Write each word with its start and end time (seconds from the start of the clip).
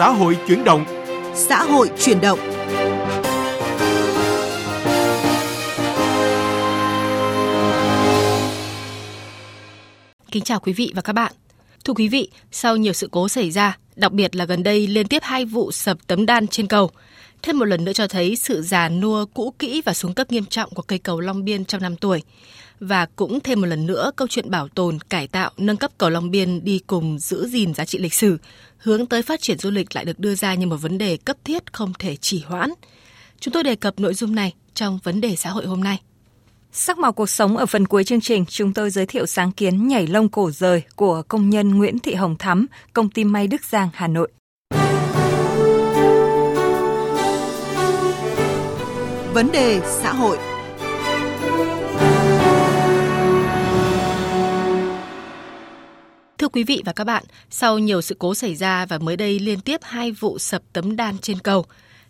Xã 0.00 0.08
hội 0.08 0.38
chuyển 0.48 0.64
động. 0.64 0.84
Xã 1.34 1.62
hội 1.62 1.90
chuyển 1.98 2.20
động. 2.20 2.38
Kính 10.30 10.44
chào 10.44 10.60
quý 10.60 10.72
vị 10.72 10.92
và 10.94 11.02
các 11.02 11.12
bạn. 11.12 11.32
Thưa 11.84 11.94
quý 11.94 12.08
vị, 12.08 12.30
sau 12.52 12.76
nhiều 12.76 12.92
sự 12.92 13.08
cố 13.12 13.28
xảy 13.28 13.50
ra, 13.50 13.78
đặc 13.96 14.12
biệt 14.12 14.36
là 14.36 14.44
gần 14.44 14.62
đây 14.62 14.86
liên 14.86 15.06
tiếp 15.06 15.22
hai 15.22 15.44
vụ 15.44 15.72
sập 15.72 16.06
tấm 16.06 16.26
đan 16.26 16.46
trên 16.46 16.66
cầu, 16.66 16.90
thêm 17.42 17.58
một 17.58 17.64
lần 17.64 17.84
nữa 17.84 17.92
cho 17.92 18.08
thấy 18.08 18.36
sự 18.36 18.62
già 18.62 18.88
nua 18.88 19.26
cũ 19.26 19.54
kỹ 19.58 19.82
và 19.84 19.94
xuống 19.94 20.14
cấp 20.14 20.32
nghiêm 20.32 20.44
trọng 20.44 20.70
của 20.70 20.82
cây 20.82 20.98
cầu 20.98 21.20
Long 21.20 21.44
Biên 21.44 21.64
trong 21.64 21.82
năm 21.82 21.96
tuổi. 21.96 22.22
Và 22.80 23.06
cũng 23.16 23.40
thêm 23.40 23.60
một 23.60 23.66
lần 23.66 23.86
nữa 23.86 24.10
câu 24.16 24.28
chuyện 24.28 24.50
bảo 24.50 24.68
tồn, 24.68 24.98
cải 25.08 25.26
tạo, 25.26 25.50
nâng 25.56 25.76
cấp 25.76 25.90
cầu 25.98 26.10
Long 26.10 26.30
Biên 26.30 26.64
đi 26.64 26.78
cùng 26.86 27.18
giữ 27.18 27.48
gìn 27.48 27.74
giá 27.74 27.84
trị 27.84 27.98
lịch 27.98 28.14
sử, 28.14 28.38
hướng 28.76 29.06
tới 29.06 29.22
phát 29.22 29.40
triển 29.40 29.58
du 29.58 29.70
lịch 29.70 29.96
lại 29.96 30.04
được 30.04 30.18
đưa 30.18 30.34
ra 30.34 30.54
như 30.54 30.66
một 30.66 30.76
vấn 30.76 30.98
đề 30.98 31.16
cấp 31.16 31.36
thiết 31.44 31.72
không 31.72 31.92
thể 31.98 32.16
trì 32.16 32.42
hoãn. 32.46 32.70
Chúng 33.40 33.54
tôi 33.54 33.62
đề 33.62 33.76
cập 33.76 34.00
nội 34.00 34.14
dung 34.14 34.34
này 34.34 34.54
trong 34.74 34.98
vấn 35.04 35.20
đề 35.20 35.36
xã 35.36 35.50
hội 35.50 35.66
hôm 35.66 35.84
nay. 35.84 36.00
Sắc 36.72 36.98
màu 36.98 37.12
cuộc 37.12 37.30
sống 37.30 37.56
ở 37.56 37.66
phần 37.66 37.86
cuối 37.86 38.04
chương 38.04 38.20
trình, 38.20 38.44
chúng 38.46 38.72
tôi 38.72 38.90
giới 38.90 39.06
thiệu 39.06 39.26
sáng 39.26 39.52
kiến 39.52 39.88
nhảy 39.88 40.06
lông 40.06 40.28
cổ 40.28 40.50
rời 40.50 40.82
của 40.96 41.22
công 41.28 41.50
nhân 41.50 41.78
Nguyễn 41.78 41.98
Thị 41.98 42.14
Hồng 42.14 42.36
Thắm, 42.38 42.66
công 42.92 43.10
ty 43.10 43.24
may 43.24 43.46
Đức 43.46 43.64
Giang, 43.64 43.88
Hà 43.92 44.08
Nội. 44.08 44.30
Vấn 49.34 49.52
đề 49.52 49.80
xã 49.84 50.12
hội 50.12 50.38
Thưa 56.38 56.48
quý 56.48 56.64
vị 56.64 56.82
và 56.84 56.92
các 56.92 57.04
bạn, 57.04 57.24
sau 57.50 57.78
nhiều 57.78 58.00
sự 58.00 58.16
cố 58.18 58.34
xảy 58.34 58.54
ra 58.54 58.86
và 58.86 58.98
mới 58.98 59.16
đây 59.16 59.38
liên 59.38 59.60
tiếp 59.60 59.80
hai 59.82 60.12
vụ 60.12 60.38
sập 60.38 60.62
tấm 60.72 60.96
đan 60.96 61.18
trên 61.18 61.38
cầu, 61.38 61.64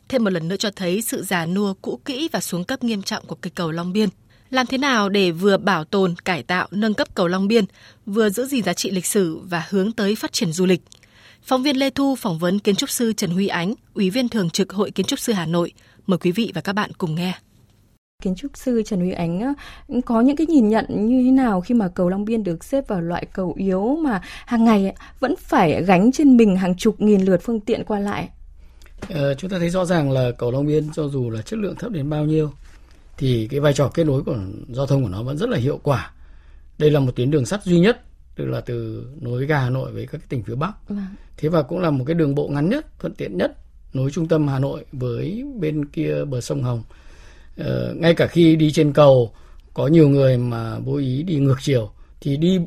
thêm 0.09 0.25
một 0.25 0.31
lần 0.31 0.49
nữa 0.49 0.57
cho 0.57 0.71
thấy 0.77 1.03
sự 1.03 1.23
già 1.23 1.47
nua 1.47 1.75
cũ 1.83 2.01
kỹ 2.05 2.29
và 2.33 2.41
xuống 2.41 2.65
cấp 2.65 2.85
nghiêm 2.85 3.03
trọng 3.03 3.27
của 3.27 3.37
cây 3.41 3.51
cầu 3.55 3.71
Long 3.71 3.93
Biên. 3.93 4.09
Làm 4.51 4.67
thế 4.67 4.79
nào 4.79 5.09
để 5.09 5.31
vừa 5.31 5.57
bảo 5.57 5.85
tồn, 5.85 6.15
cải 6.25 6.43
tạo, 6.43 6.69
nâng 6.71 6.95
cấp 6.95 7.09
cầu 7.15 7.29
Long 7.29 7.49
Biên, 7.49 7.65
vừa 8.07 8.31
giữ 8.31 8.47
gìn 8.47 8.65
giá 8.65 8.73
trị 8.73 8.91
lịch 8.91 9.07
sử 9.07 9.39
và 9.39 9.67
hướng 9.69 9.93
tới 9.93 10.15
phát 10.15 10.33
triển 10.33 10.53
du 10.53 10.67
lịch? 10.67 10.81
Phóng 11.43 11.63
viên 11.63 11.77
Lê 11.77 11.91
Thu 11.91 12.17
phỏng 12.17 12.39
vấn 12.39 12.59
kiến 12.59 12.77
trúc 12.77 12.91
sư 12.91 13.13
Trần 13.13 13.31
Huy 13.31 13.47
Ánh, 13.47 13.75
Ủy 13.95 14.11
viên 14.11 14.29
thường 14.29 14.51
trực 14.51 14.73
Hội 14.73 14.91
Kiến 14.91 15.07
trúc 15.07 15.19
sư 15.19 15.33
Hà 15.33 15.47
Nội. 15.47 15.73
Mời 16.07 16.19
quý 16.19 16.33
vị 16.33 16.53
và 16.55 16.61
các 16.61 16.73
bạn 16.73 16.91
cùng 16.99 17.15
nghe. 17.15 17.35
Kiến 18.23 18.35
trúc 18.35 18.57
sư 18.57 18.83
Trần 18.87 19.01
Huy 19.01 19.13
Ánh 19.13 19.55
có 20.07 20.21
những 20.21 20.37
cái 20.37 20.47
nhìn 20.47 20.69
nhận 20.69 20.87
như 20.89 21.23
thế 21.25 21.31
nào 21.31 21.61
khi 21.61 21.75
mà 21.75 21.89
cầu 21.89 22.09
Long 22.09 22.25
Biên 22.25 22.45
được 22.45 22.65
xếp 22.65 22.89
vào 22.89 23.01
loại 23.01 23.27
cầu 23.33 23.55
yếu 23.59 23.97
mà 23.97 24.21
hàng 24.47 24.65
ngày 24.65 24.95
vẫn 25.21 25.35
phải 25.37 25.83
gánh 25.85 26.13
trên 26.13 26.37
mình 26.37 26.57
hàng 26.57 26.77
chục 26.77 27.01
nghìn 27.01 27.21
lượt 27.21 27.41
phương 27.43 27.61
tiện 27.61 27.85
qua 27.85 27.99
lại? 27.99 28.29
Ờ, 29.09 29.35
chúng 29.35 29.51
ta 29.51 29.59
thấy 29.59 29.71
rõ 29.71 29.85
ràng 29.85 30.11
là 30.11 30.31
cầu 30.39 30.51
Long 30.51 30.67
Biên 30.67 30.93
cho 30.93 31.09
dù 31.09 31.31
là 31.31 31.43
chất 31.43 31.59
lượng 31.59 31.75
thấp 31.79 31.93
đến 31.93 32.11
bao 32.11 32.25
nhiêu 32.25 32.53
thì 33.17 33.49
cái 33.51 33.61
vai 33.61 33.73
trò 33.73 33.91
kết 33.95 34.05
nối 34.05 34.23
của 34.23 34.37
giao 34.69 34.87
thông 34.87 35.03
của 35.03 35.09
nó 35.09 35.23
vẫn 35.23 35.39
rất 35.39 35.49
là 35.49 35.59
hiệu 35.59 35.81
quả. 35.83 36.13
Đây 36.79 36.91
là 36.91 37.01
một 37.01 37.13
tuyến 37.17 37.31
đường 37.31 37.47
sắt 37.47 37.65
duy 37.65 37.81
nhất 37.81 38.01
tức 38.37 38.45
là 38.45 38.61
từ 38.61 39.07
nối 39.21 39.47
ga 39.47 39.59
Hà 39.59 39.71
Nội 39.71 39.93
với 39.93 40.07
các 40.07 40.29
tỉnh 40.29 40.43
phía 40.43 40.55
Bắc. 40.55 40.73
Vâng. 40.89 41.07
Thế 41.37 41.49
và 41.49 41.63
cũng 41.63 41.79
là 41.79 41.91
một 41.91 42.05
cái 42.07 42.15
đường 42.15 42.35
bộ 42.35 42.49
ngắn 42.49 42.69
nhất, 42.69 42.87
thuận 42.99 43.15
tiện 43.15 43.37
nhất 43.37 43.57
nối 43.93 44.11
trung 44.11 44.29
tâm 44.29 44.49
Hà 44.49 44.59
Nội 44.59 44.85
với 44.93 45.45
bên 45.61 45.85
kia 45.85 46.25
bờ 46.25 46.41
sông 46.41 46.63
Hồng. 46.63 46.83
Ờ, 47.57 47.95
ngay 47.97 48.15
cả 48.15 48.27
khi 48.27 48.57
đi 48.57 48.73
trên 48.73 48.93
cầu 48.93 49.33
có 49.75 49.87
nhiều 49.87 50.09
người 50.09 50.39
mà 50.39 50.79
vô 50.79 50.97
ý 50.97 51.23
đi 51.23 51.37
ngược 51.37 51.59
chiều 51.61 51.91
thì 52.21 52.37
đi 52.37 52.61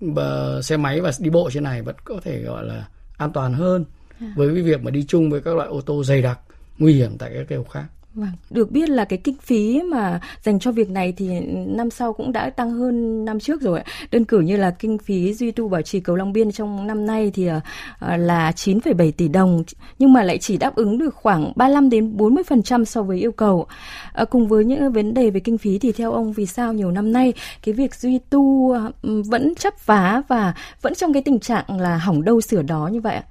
bờ 0.00 0.62
xe 0.62 0.76
máy 0.76 1.00
và 1.00 1.10
đi 1.18 1.30
bộ 1.30 1.50
trên 1.52 1.62
này 1.62 1.82
vẫn 1.82 1.96
có 2.04 2.20
thể 2.22 2.42
gọi 2.42 2.64
là 2.64 2.88
an 3.16 3.32
toàn 3.32 3.54
hơn 3.54 3.84
à. 4.20 4.32
với 4.36 4.54
cái 4.54 4.62
việc 4.62 4.82
mà 4.82 4.90
đi 4.90 5.04
chung 5.08 5.30
với 5.30 5.40
các 5.40 5.56
loại 5.56 5.68
ô 5.68 5.80
tô 5.80 6.04
dày 6.04 6.22
đặc 6.22 6.40
nguy 6.78 6.94
hiểm 6.94 7.18
tại 7.18 7.30
các 7.34 7.46
cầu 7.48 7.64
khác. 7.64 7.84
Vâng, 8.18 8.30
được 8.50 8.70
biết 8.70 8.88
là 8.88 9.04
cái 9.04 9.18
kinh 9.24 9.36
phí 9.42 9.82
mà 9.82 10.20
dành 10.42 10.58
cho 10.58 10.72
việc 10.72 10.90
này 10.90 11.14
thì 11.16 11.40
năm 11.66 11.90
sau 11.90 12.12
cũng 12.12 12.32
đã 12.32 12.50
tăng 12.50 12.70
hơn 12.70 13.24
năm 13.24 13.40
trước 13.40 13.60
rồi. 13.60 13.80
Đơn 14.12 14.24
cử 14.24 14.40
như 14.40 14.56
là 14.56 14.70
kinh 14.70 14.98
phí 14.98 15.34
duy 15.34 15.50
tu 15.50 15.68
bảo 15.68 15.82
trì 15.82 16.00
cầu 16.00 16.16
Long 16.16 16.32
Biên 16.32 16.52
trong 16.52 16.86
năm 16.86 17.06
nay 17.06 17.30
thì 17.34 17.46
ờ, 17.46 17.60
ờ, 17.98 18.16
là 18.16 18.50
9,7 18.50 19.12
tỷ 19.12 19.28
đồng 19.28 19.62
nhưng 19.98 20.12
mà 20.12 20.22
lại 20.22 20.38
chỉ 20.38 20.56
đáp 20.56 20.74
ứng 20.76 20.98
được 20.98 21.14
khoảng 21.14 21.52
35 21.56 21.90
đến 21.90 22.16
40% 22.16 22.84
so 22.84 23.02
với 23.02 23.18
yêu 23.18 23.32
cầu. 23.32 23.66
À, 24.12 24.24
cùng 24.24 24.48
với 24.48 24.64
những 24.64 24.92
vấn 24.92 25.14
đề 25.14 25.30
về 25.30 25.40
kinh 25.40 25.58
phí 25.58 25.78
thì 25.78 25.92
theo 25.92 26.12
ông 26.12 26.32
vì 26.32 26.46
sao 26.46 26.72
nhiều 26.72 26.90
năm 26.90 27.12
nay 27.12 27.32
cái 27.64 27.72
việc 27.72 27.94
duy 27.94 28.18
tu 28.30 28.74
vẫn 29.02 29.54
chấp 29.54 29.86
vá 29.86 30.22
và 30.28 30.54
vẫn 30.82 30.94
trong 30.94 31.12
cái 31.12 31.22
tình 31.22 31.40
trạng 31.40 31.80
là 31.80 31.96
hỏng 31.98 32.24
đâu 32.24 32.40
sửa 32.40 32.62
đó 32.62 32.88
như 32.92 33.00
vậy 33.00 33.14
ạ? 33.14 33.24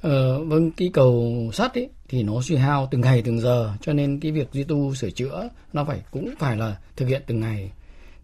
Ờ, 0.00 0.44
vâng, 0.44 0.70
cái 0.70 0.90
cầu 0.92 1.34
sắt 1.52 1.74
ấy 1.74 1.88
thì 2.08 2.22
nó 2.22 2.42
suy 2.42 2.56
hao 2.56 2.88
từng 2.90 3.00
ngày 3.00 3.22
từng 3.22 3.40
giờ 3.40 3.72
cho 3.80 3.92
nên 3.92 4.20
cái 4.20 4.32
việc 4.32 4.48
duy 4.52 4.64
tu 4.64 4.94
sửa 4.94 5.10
chữa 5.10 5.48
nó 5.72 5.84
phải 5.84 6.00
cũng 6.10 6.34
phải 6.38 6.56
là 6.56 6.78
thực 6.96 7.06
hiện 7.06 7.22
từng 7.26 7.40
ngày 7.40 7.72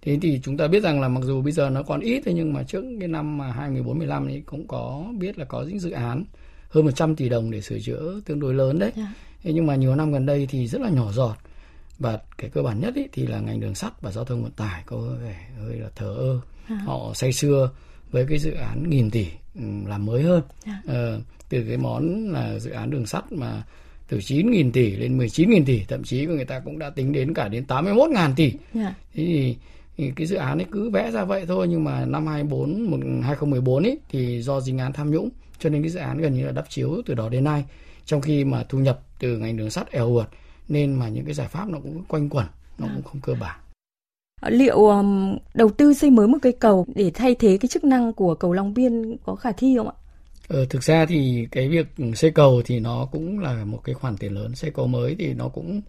thế 0.03 0.19
thì 0.23 0.41
chúng 0.45 0.57
ta 0.57 0.69
biết 0.69 0.83
rằng 0.83 1.01
là 1.01 1.09
mặc 1.09 1.21
dù 1.25 1.43
bây 1.43 1.53
giờ 1.53 1.71
nó 1.71 1.83
còn 1.83 2.01
ít 2.01 2.23
thôi 2.25 2.35
nhưng 2.35 2.53
mà 2.53 2.63
trước 2.63 2.85
cái 3.01 3.09
năm 3.09 3.39
mà 3.39 3.53
2014 3.53 3.99
15 3.99 4.27
ấy 4.27 4.43
cũng 4.47 4.69
có 4.69 5.05
biết 5.19 5.39
là 5.39 5.45
có 5.45 5.63
những 5.63 5.81
dự 5.81 5.91
án 5.91 6.25
hơn 6.69 6.85
100 6.85 7.17
tỷ 7.17 7.29
đồng 7.29 7.51
để 7.51 7.61
sửa 7.61 7.79
chữa 7.79 8.21
tương 8.25 8.41
đối 8.41 8.55
lớn 8.55 8.79
đấy. 8.79 8.93
Yeah. 8.97 9.09
Dạ. 9.09 9.15
Thế 9.43 9.53
nhưng 9.53 9.67
mà 9.67 9.75
nhiều 9.75 9.95
năm 9.95 10.13
gần 10.13 10.27
đây 10.27 10.47
thì 10.51 10.67
rất 10.67 10.81
là 10.81 10.89
nhỏ 10.89 11.13
giọt. 11.13 11.37
Và 11.99 12.19
cái 12.39 12.51
cơ 12.51 12.63
bản 12.63 12.81
nhất 12.81 12.95
ý, 12.95 13.03
thì 13.13 13.27
là 13.27 13.41
ngành 13.41 13.61
đường 13.61 13.75
sắt 13.75 14.03
và 14.03 14.11
giao 14.11 14.25
thông 14.25 14.43
vận 14.43 14.53
tải 14.53 14.83
có 14.87 14.97
vẻ 15.23 15.49
hơi 15.61 15.77
là 15.77 15.89
thờ 15.97 16.15
ơ. 16.19 16.41
À. 16.69 16.77
Họ 16.87 17.13
say 17.15 17.33
xưa 17.33 17.71
với 18.15 18.27
cái 18.29 18.39
dự 18.39 18.51
án 18.51 18.91
nghìn 18.91 19.11
tỷ 19.11 19.27
ừ, 19.55 19.63
làm 19.87 20.07
mới 20.07 20.23
hơn. 20.23 20.43
Yeah. 20.67 20.79
Dạ. 20.87 20.93
Ờ, 20.95 21.21
từ 21.49 21.65
cái 21.69 21.77
món 21.77 22.33
là 22.33 22.59
dự 22.59 22.71
án 22.71 22.91
đường 22.91 23.07
sắt 23.07 23.33
mà 23.33 23.63
từ 24.09 24.19
9.000 24.19 24.73
tỷ 24.73 24.97
lên 24.97 25.19
19.000 25.19 25.65
tỷ, 25.65 25.85
thậm 25.89 26.05
chí 26.05 26.27
người 26.27 26.45
ta 26.45 26.61
cũng 26.61 26.79
đã 26.79 26.91
tính 26.91 27.13
đến 27.13 27.35
cả 27.35 27.49
đến 27.49 27.65
81.000 27.69 28.35
tỷ. 28.37 28.45
Yeah. 28.45 28.59
Dạ. 28.75 28.95
Thế 29.15 29.57
thì, 29.97 30.13
cái 30.17 30.27
dự 30.27 30.37
án 30.37 30.59
ấy 30.59 30.67
cứ 30.71 30.91
vẽ 30.91 31.11
ra 31.11 31.25
vậy 31.25 31.45
thôi 31.47 31.67
nhưng 31.69 31.85
mà 31.85 32.05
năm 32.05 32.27
24 32.27 32.91
một 32.91 32.99
2014 33.23 33.83
ấy 33.83 33.99
thì 34.09 34.43
do 34.43 34.61
dính 34.61 34.79
án 34.79 34.93
tham 34.93 35.11
nhũng 35.11 35.29
cho 35.59 35.71
nên 35.71 35.83
cái 35.83 35.91
dự 35.91 35.99
án 35.99 36.19
gần 36.19 36.35
như 36.35 36.47
là 36.47 36.53
đắp 36.53 36.71
chiếu 36.71 37.03
từ 37.07 37.15
đó 37.15 37.29
đến 37.29 37.45
nay. 37.45 37.65
Trong 38.05 38.21
khi 38.21 38.45
mà 38.45 38.65
thu 38.69 38.79
nhập 38.79 39.01
từ 39.19 39.39
ngành 39.39 39.57
đường 39.57 39.71
sắt 39.71 39.91
eo 39.91 40.07
uột 40.07 40.27
nên 40.69 40.95
mà 40.95 41.09
những 41.09 41.25
cái 41.25 41.35
giải 41.35 41.49
pháp 41.49 41.69
nó 41.69 41.79
cũng 41.79 42.05
quanh 42.09 42.29
quẩn, 42.29 42.47
nó 42.79 42.87
cũng 42.95 43.03
không 43.03 43.21
cơ 43.21 43.35
bản 43.41 43.57
liệu 44.49 44.87
um, 44.87 45.37
đầu 45.55 45.71
tư 45.71 45.95
xây 45.95 46.11
mới 46.11 46.29
một 46.29 46.39
cây 46.43 46.53
cầu 46.53 46.87
để 46.95 47.11
thay 47.15 47.35
thế 47.35 47.59
cái 47.61 47.69
chức 47.69 47.85
năng 47.85 48.13
của 48.13 48.35
cầu 48.35 48.53
Long 48.53 48.75
Biên 48.75 49.17
có 49.25 49.35
khả 49.35 49.53
thi 49.53 49.75
không 49.79 49.89
ạ? 49.89 49.95
Ờ, 50.49 50.65
thực 50.65 50.83
ra 50.83 51.07
thì 51.07 51.47
cái 51.51 51.69
việc 51.69 51.87
xây 52.15 52.31
cầu 52.31 52.63
thì 52.65 52.81
nó 52.81 53.09
cũng 53.13 53.39
là 53.39 53.65
một 53.65 53.81
cái 53.85 53.95
khoản 53.95 54.17
tiền 54.17 54.33
lớn 54.33 54.55
xây 54.55 54.71
cầu 54.71 54.87
mới 54.87 55.17
thì 55.19 55.35
nó 55.35 55.49
cũng 55.49 55.81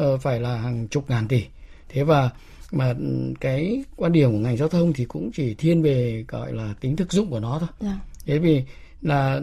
uh, 0.00 0.20
phải 0.20 0.40
là 0.40 0.56
hàng 0.56 0.88
chục 0.88 1.10
ngàn 1.10 1.28
tỷ 1.28 1.44
thế 1.88 2.02
và 2.02 2.30
mà 2.72 2.94
cái 3.40 3.84
quan 3.96 4.12
điểm 4.12 4.32
của 4.32 4.38
ngành 4.38 4.56
giao 4.56 4.68
thông 4.68 4.92
thì 4.92 5.04
cũng 5.04 5.30
chỉ 5.32 5.54
thiên 5.54 5.82
về 5.82 6.24
gọi 6.28 6.52
là 6.52 6.74
tính 6.80 6.96
thực 6.96 7.12
dụng 7.12 7.30
của 7.30 7.40
nó 7.40 7.58
thôi 7.58 7.68
yeah. 7.80 7.94
Dạ. 7.94 8.00
thế 8.26 8.38
vì 8.38 8.62
là 9.02 9.40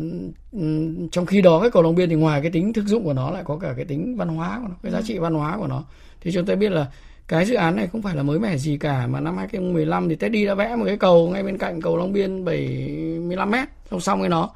trong 1.11 1.25
khi 1.25 1.41
đó 1.41 1.59
cái 1.61 1.69
cầu 1.71 1.83
Long 1.83 1.95
Biên 1.95 2.09
thì 2.09 2.15
ngoài 2.15 2.41
cái 2.41 2.51
tính 2.51 2.73
thực 2.73 2.85
dụng 2.85 3.03
của 3.03 3.13
nó 3.13 3.31
lại 3.31 3.43
có 3.45 3.57
cả 3.57 3.73
cái 3.75 3.85
tính 3.85 4.15
văn 4.17 4.27
hóa 4.27 4.59
của 4.61 4.67
nó 4.67 4.75
cái 4.83 4.91
giá 4.91 5.01
dạ. 5.01 5.05
trị 5.07 5.17
văn 5.17 5.33
hóa 5.33 5.57
của 5.57 5.67
nó 5.67 5.83
thì 6.21 6.31
chúng 6.31 6.45
ta 6.45 6.55
biết 6.55 6.71
là 6.71 6.91
cái 7.27 7.45
dự 7.45 7.55
án 7.55 7.75
này 7.75 7.87
không 7.87 8.01
phải 8.01 8.15
là 8.15 8.23
mới 8.23 8.39
mẻ 8.39 8.57
gì 8.57 8.77
cả 8.77 9.07
mà 9.07 9.19
năm 9.19 9.37
2015 9.37 10.09
thì 10.09 10.15
Teddy 10.15 10.45
đã 10.45 10.53
vẽ 10.53 10.75
một 10.75 10.85
cái 10.85 10.97
cầu 10.97 11.29
ngay 11.29 11.43
bên 11.43 11.57
cạnh 11.57 11.81
cầu 11.81 11.97
Long 11.97 12.13
Biên 12.13 12.45
75 12.45 13.51
mét 13.51 13.67
song 13.91 14.01
song 14.01 14.19
với 14.19 14.29
nó 14.29 14.49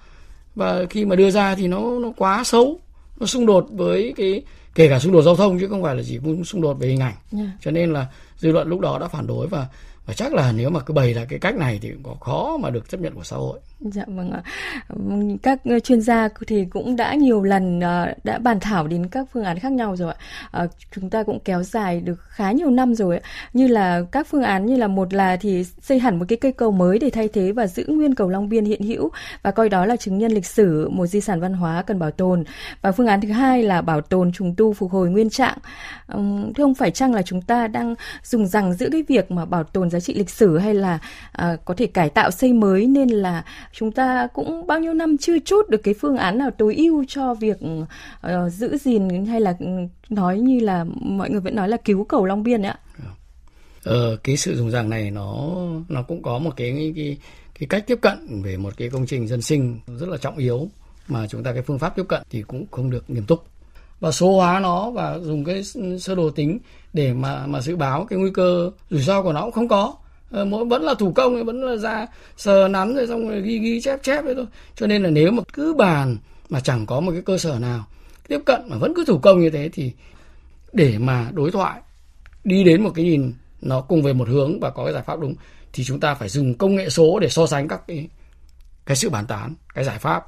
và 0.55 0.85
khi 0.89 1.05
mà 1.05 1.15
đưa 1.15 1.31
ra 1.31 1.55
thì 1.55 1.67
nó 1.67 1.99
nó 1.99 2.11
quá 2.17 2.43
xấu 2.43 2.79
nó 3.19 3.25
xung 3.25 3.45
đột 3.45 3.67
với 3.71 4.13
cái 4.17 4.41
kể 4.75 4.89
cả 4.89 4.99
xung 4.99 5.13
đột 5.13 5.21
giao 5.21 5.35
thông 5.35 5.59
chứ 5.59 5.67
không 5.67 5.83
phải 5.83 5.95
là 5.95 6.03
chỉ 6.07 6.19
xung 6.45 6.61
đột 6.61 6.73
về 6.73 6.87
hình 6.87 6.99
ảnh 6.99 7.13
yeah. 7.31 7.45
Dạ. 7.45 7.51
cho 7.61 7.71
nên 7.71 7.93
là 7.93 8.07
dư 8.41 8.51
luận 8.51 8.67
lúc 8.67 8.79
đó 8.79 8.99
đã 8.99 9.07
phản 9.07 9.27
đối 9.27 9.47
và 9.47 9.67
và 10.05 10.13
chắc 10.13 10.33
là 10.33 10.51
nếu 10.51 10.69
mà 10.69 10.79
cứ 10.79 10.93
bày 10.93 11.13
ra 11.13 11.25
cái 11.25 11.39
cách 11.39 11.55
này 11.55 11.79
thì 11.81 11.89
cũng 11.91 12.03
có 12.03 12.13
khó 12.13 12.57
mà 12.57 12.69
được 12.69 12.89
chấp 12.89 12.99
nhận 12.99 13.15
của 13.15 13.23
xã 13.23 13.35
hội 13.35 13.59
Dạ 13.85 14.03
vâng 14.07 14.31
ạ. 14.31 14.41
Các 15.43 15.59
ờ, 15.65 15.79
chuyên 15.79 16.01
gia 16.01 16.29
thì 16.47 16.65
cũng 16.65 16.95
đã 16.95 17.13
nhiều 17.13 17.43
lần 17.43 17.79
ờ, 17.79 18.13
đã 18.23 18.37
bàn 18.37 18.59
thảo 18.59 18.87
đến 18.87 19.07
các 19.07 19.27
phương 19.33 19.43
án 19.43 19.59
khác 19.59 19.71
nhau 19.71 19.95
rồi 19.95 20.13
ạ. 20.13 20.19
Ờ, 20.51 20.67
chúng 20.91 21.09
ta 21.09 21.23
cũng 21.23 21.39
kéo 21.39 21.63
dài 21.63 22.01
được 22.01 22.21
khá 22.21 22.51
nhiều 22.51 22.69
năm 22.69 22.95
rồi 22.95 23.17
ạ. 23.17 23.29
Như 23.53 23.67
là 23.67 24.01
các 24.11 24.27
phương 24.27 24.43
án 24.43 24.65
như 24.65 24.75
là 24.75 24.87
một 24.87 25.13
là 25.13 25.37
thì 25.37 25.63
xây 25.63 25.99
hẳn 25.99 26.19
một 26.19 26.25
cái 26.27 26.37
cây 26.37 26.51
cầu 26.51 26.71
mới 26.71 26.99
để 26.99 27.09
thay 27.09 27.27
thế 27.27 27.51
và 27.51 27.67
giữ 27.67 27.85
nguyên 27.87 28.15
cầu 28.15 28.29
Long 28.29 28.49
Biên 28.49 28.65
hiện 28.65 28.83
hữu 28.83 29.09
và 29.43 29.51
coi 29.51 29.69
đó 29.69 29.85
là 29.85 29.95
chứng 29.95 30.17
nhân 30.17 30.31
lịch 30.31 30.45
sử, 30.45 30.89
một 30.89 31.05
di 31.05 31.21
sản 31.21 31.39
văn 31.39 31.53
hóa 31.53 31.81
cần 31.81 31.99
bảo 31.99 32.11
tồn. 32.11 32.43
Và 32.81 32.91
phương 32.91 33.07
án 33.07 33.21
thứ 33.21 33.31
hai 33.31 33.63
là 33.63 33.81
bảo 33.81 34.01
tồn 34.01 34.31
trùng 34.31 34.55
tu 34.57 34.73
phục 34.73 34.91
hồi 34.91 35.09
nguyên 35.09 35.29
trạng. 35.29 35.57
Thưa 36.55 36.63
ông, 36.63 36.75
phải 36.75 36.91
chăng 36.91 37.13
là 37.13 37.21
chúng 37.21 37.41
ta 37.41 37.67
đang 37.67 37.95
dùng 38.31 38.47
rằng 38.47 38.73
giữa 38.73 38.89
cái 38.91 39.03
việc 39.07 39.31
mà 39.31 39.45
bảo 39.45 39.63
tồn 39.63 39.89
giá 39.89 39.99
trị 39.99 40.13
lịch 40.13 40.29
sử 40.29 40.57
hay 40.57 40.73
là 40.73 40.99
à, 41.31 41.57
có 41.65 41.73
thể 41.73 41.87
cải 41.87 42.09
tạo 42.09 42.31
xây 42.31 42.53
mới 42.53 42.87
nên 42.87 43.09
là 43.09 43.45
chúng 43.73 43.91
ta 43.91 44.27
cũng 44.33 44.67
bao 44.67 44.79
nhiêu 44.79 44.93
năm 44.93 45.17
chưa 45.17 45.39
chốt 45.45 45.69
được 45.69 45.83
cái 45.83 45.93
phương 45.93 46.17
án 46.17 46.37
nào 46.37 46.51
tối 46.51 46.75
ưu 46.75 47.05
cho 47.07 47.33
việc 47.33 47.57
uh, 47.61 48.53
giữ 48.53 48.77
gìn 48.77 49.25
hay 49.25 49.41
là 49.41 49.53
nói 50.09 50.39
như 50.39 50.59
là 50.59 50.85
mọi 51.01 51.29
người 51.29 51.41
vẫn 51.41 51.55
nói 51.55 51.69
là 51.69 51.77
cứu 51.77 52.03
cầu 52.03 52.25
Long 52.25 52.43
Biên 52.43 52.61
ấy 52.61 52.71
ạ. 52.71 52.79
Ờ, 53.83 54.17
cái 54.23 54.37
sự 54.37 54.57
dùng 54.57 54.71
rằng 54.71 54.89
này 54.89 55.11
nó 55.11 55.51
nó 55.89 56.01
cũng 56.01 56.21
có 56.21 56.39
một 56.39 56.51
cái 56.55 56.93
cái 56.95 57.17
cái 57.59 57.67
cách 57.67 57.83
tiếp 57.87 57.97
cận 58.01 58.41
về 58.43 58.57
một 58.57 58.73
cái 58.77 58.89
công 58.89 59.05
trình 59.05 59.27
dân 59.27 59.41
sinh 59.41 59.79
rất 59.99 60.09
là 60.09 60.17
trọng 60.17 60.37
yếu 60.37 60.69
mà 61.07 61.27
chúng 61.27 61.43
ta 61.43 61.53
cái 61.53 61.61
phương 61.61 61.79
pháp 61.79 61.95
tiếp 61.95 62.03
cận 62.09 62.21
thì 62.29 62.41
cũng 62.41 62.65
không 62.71 62.89
được 62.89 63.09
nghiêm 63.09 63.25
túc 63.25 63.43
và 64.01 64.11
số 64.11 64.35
hóa 64.35 64.59
nó 64.59 64.91
và 64.91 65.19
dùng 65.19 65.43
cái 65.43 65.63
sơ 65.99 66.15
đồ 66.15 66.29
tính 66.29 66.59
để 66.93 67.13
mà 67.13 67.47
mà 67.47 67.61
dự 67.61 67.75
báo 67.75 68.05
cái 68.09 68.19
nguy 68.19 68.31
cơ 68.33 68.71
rủi 68.89 69.01
ro 69.01 69.21
của 69.21 69.33
nó 69.33 69.41
cũng 69.41 69.51
không 69.51 69.67
có. 69.67 69.93
Ờ, 70.31 70.45
mỗi, 70.45 70.65
vẫn 70.65 70.83
là 70.83 70.93
thủ 70.93 71.11
công, 71.11 71.45
vẫn 71.45 71.63
là 71.63 71.75
ra 71.75 72.07
sờ 72.37 72.67
nắn 72.67 72.95
rồi 72.95 73.07
xong 73.07 73.29
rồi 73.29 73.41
ghi 73.41 73.59
ghi 73.59 73.81
chép 73.81 74.03
chép 74.03 74.25
đấy 74.25 74.35
thôi. 74.35 74.45
Cho 74.75 74.87
nên 74.87 75.03
là 75.03 75.09
nếu 75.09 75.31
mà 75.31 75.43
cứ 75.53 75.73
bàn 75.73 76.17
mà 76.49 76.59
chẳng 76.59 76.85
có 76.85 76.99
một 76.99 77.11
cái 77.11 77.21
cơ 77.21 77.37
sở 77.37 77.59
nào 77.59 77.83
tiếp 78.27 78.39
cận 78.45 78.61
mà 78.67 78.77
vẫn 78.77 78.93
cứ 78.95 79.05
thủ 79.07 79.19
công 79.19 79.39
như 79.39 79.49
thế 79.49 79.69
thì 79.73 79.91
để 80.73 80.97
mà 80.97 81.31
đối 81.33 81.51
thoại, 81.51 81.81
đi 82.43 82.63
đến 82.63 82.83
một 82.83 82.91
cái 82.95 83.05
nhìn 83.05 83.33
nó 83.61 83.81
cùng 83.81 84.03
về 84.03 84.13
một 84.13 84.27
hướng 84.27 84.59
và 84.59 84.69
có 84.69 84.83
cái 84.83 84.93
giải 84.93 85.03
pháp 85.03 85.19
đúng, 85.19 85.35
thì 85.73 85.83
chúng 85.83 85.99
ta 85.99 86.15
phải 86.15 86.29
dùng 86.29 86.53
công 86.53 86.75
nghệ 86.75 86.89
số 86.89 87.19
để 87.19 87.29
so 87.29 87.47
sánh 87.47 87.67
các 87.67 87.81
cái 87.87 88.07
cái 88.85 88.95
sự 88.95 89.09
bàn 89.09 89.25
tán, 89.25 89.53
cái 89.73 89.83
giải 89.83 89.99
pháp 89.99 90.23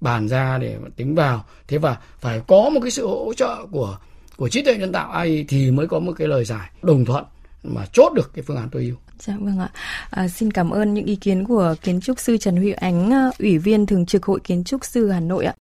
bàn 0.00 0.28
ra 0.28 0.58
để 0.58 0.76
tính 0.96 1.14
vào 1.14 1.44
thế 1.68 1.78
và 1.78 1.96
phải 2.20 2.40
có 2.46 2.70
một 2.74 2.80
cái 2.82 2.90
sự 2.90 3.06
hỗ 3.06 3.32
trợ 3.36 3.66
của 3.70 3.98
của 4.36 4.48
trí 4.48 4.62
tuệ 4.62 4.76
nhân 4.76 4.92
tạo 4.92 5.10
AI 5.10 5.44
thì 5.48 5.70
mới 5.70 5.86
có 5.86 5.98
một 5.98 6.12
cái 6.18 6.28
lời 6.28 6.44
giải 6.44 6.70
đồng 6.82 7.04
thuận 7.04 7.24
mà 7.62 7.86
chốt 7.92 8.12
được 8.12 8.34
cái 8.34 8.42
phương 8.42 8.56
án 8.56 8.68
tối 8.70 8.82
ưu. 8.82 8.96
Dạ 9.18 9.34
vâng 9.40 9.58
ạ. 9.58 9.70
À, 10.10 10.28
xin 10.28 10.50
cảm 10.50 10.70
ơn 10.70 10.94
những 10.94 11.04
ý 11.04 11.16
kiến 11.16 11.44
của 11.44 11.74
kiến 11.82 12.00
trúc 12.00 12.20
sư 12.20 12.36
Trần 12.36 12.56
Huy 12.56 12.72
Ánh, 12.72 13.30
ủy 13.38 13.58
viên 13.58 13.86
thường 13.86 14.06
trực 14.06 14.24
Hội 14.24 14.40
Kiến 14.40 14.64
trúc 14.64 14.84
sư 14.84 15.08
Hà 15.10 15.20
Nội 15.20 15.44
ạ. 15.44 15.54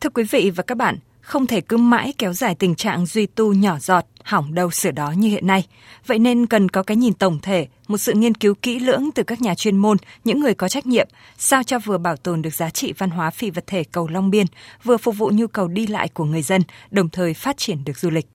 Thưa 0.00 0.10
quý 0.10 0.24
vị 0.30 0.50
và 0.50 0.62
các 0.62 0.74
bạn, 0.74 0.98
không 1.20 1.46
thể 1.46 1.60
cứ 1.60 1.76
mãi 1.76 2.14
kéo 2.18 2.32
dài 2.32 2.54
tình 2.54 2.74
trạng 2.74 3.06
duy 3.06 3.26
tu 3.26 3.52
nhỏ 3.52 3.78
giọt, 3.80 4.04
hỏng 4.28 4.54
đâu 4.54 4.70
sửa 4.70 4.90
đó 4.90 5.10
như 5.16 5.28
hiện 5.28 5.46
nay. 5.46 5.66
Vậy 6.06 6.18
nên 6.18 6.46
cần 6.46 6.68
có 6.68 6.82
cái 6.82 6.96
nhìn 6.96 7.14
tổng 7.14 7.38
thể, 7.42 7.66
một 7.88 7.98
sự 7.98 8.12
nghiên 8.12 8.34
cứu 8.34 8.54
kỹ 8.62 8.78
lưỡng 8.78 9.10
từ 9.14 9.22
các 9.22 9.40
nhà 9.40 9.54
chuyên 9.54 9.76
môn, 9.76 9.96
những 10.24 10.40
người 10.40 10.54
có 10.54 10.68
trách 10.68 10.86
nhiệm, 10.86 11.08
sao 11.38 11.62
cho 11.62 11.78
vừa 11.78 11.98
bảo 11.98 12.16
tồn 12.16 12.42
được 12.42 12.54
giá 12.54 12.70
trị 12.70 12.92
văn 12.98 13.10
hóa 13.10 13.30
phi 13.30 13.50
vật 13.50 13.64
thể 13.66 13.84
cầu 13.84 14.08
Long 14.08 14.30
Biên, 14.30 14.46
vừa 14.84 14.96
phục 14.96 15.18
vụ 15.18 15.30
nhu 15.34 15.46
cầu 15.46 15.68
đi 15.68 15.86
lại 15.86 16.08
của 16.08 16.24
người 16.24 16.42
dân, 16.42 16.62
đồng 16.90 17.08
thời 17.08 17.34
phát 17.34 17.56
triển 17.56 17.84
được 17.84 17.98
du 17.98 18.10
lịch. 18.10 18.26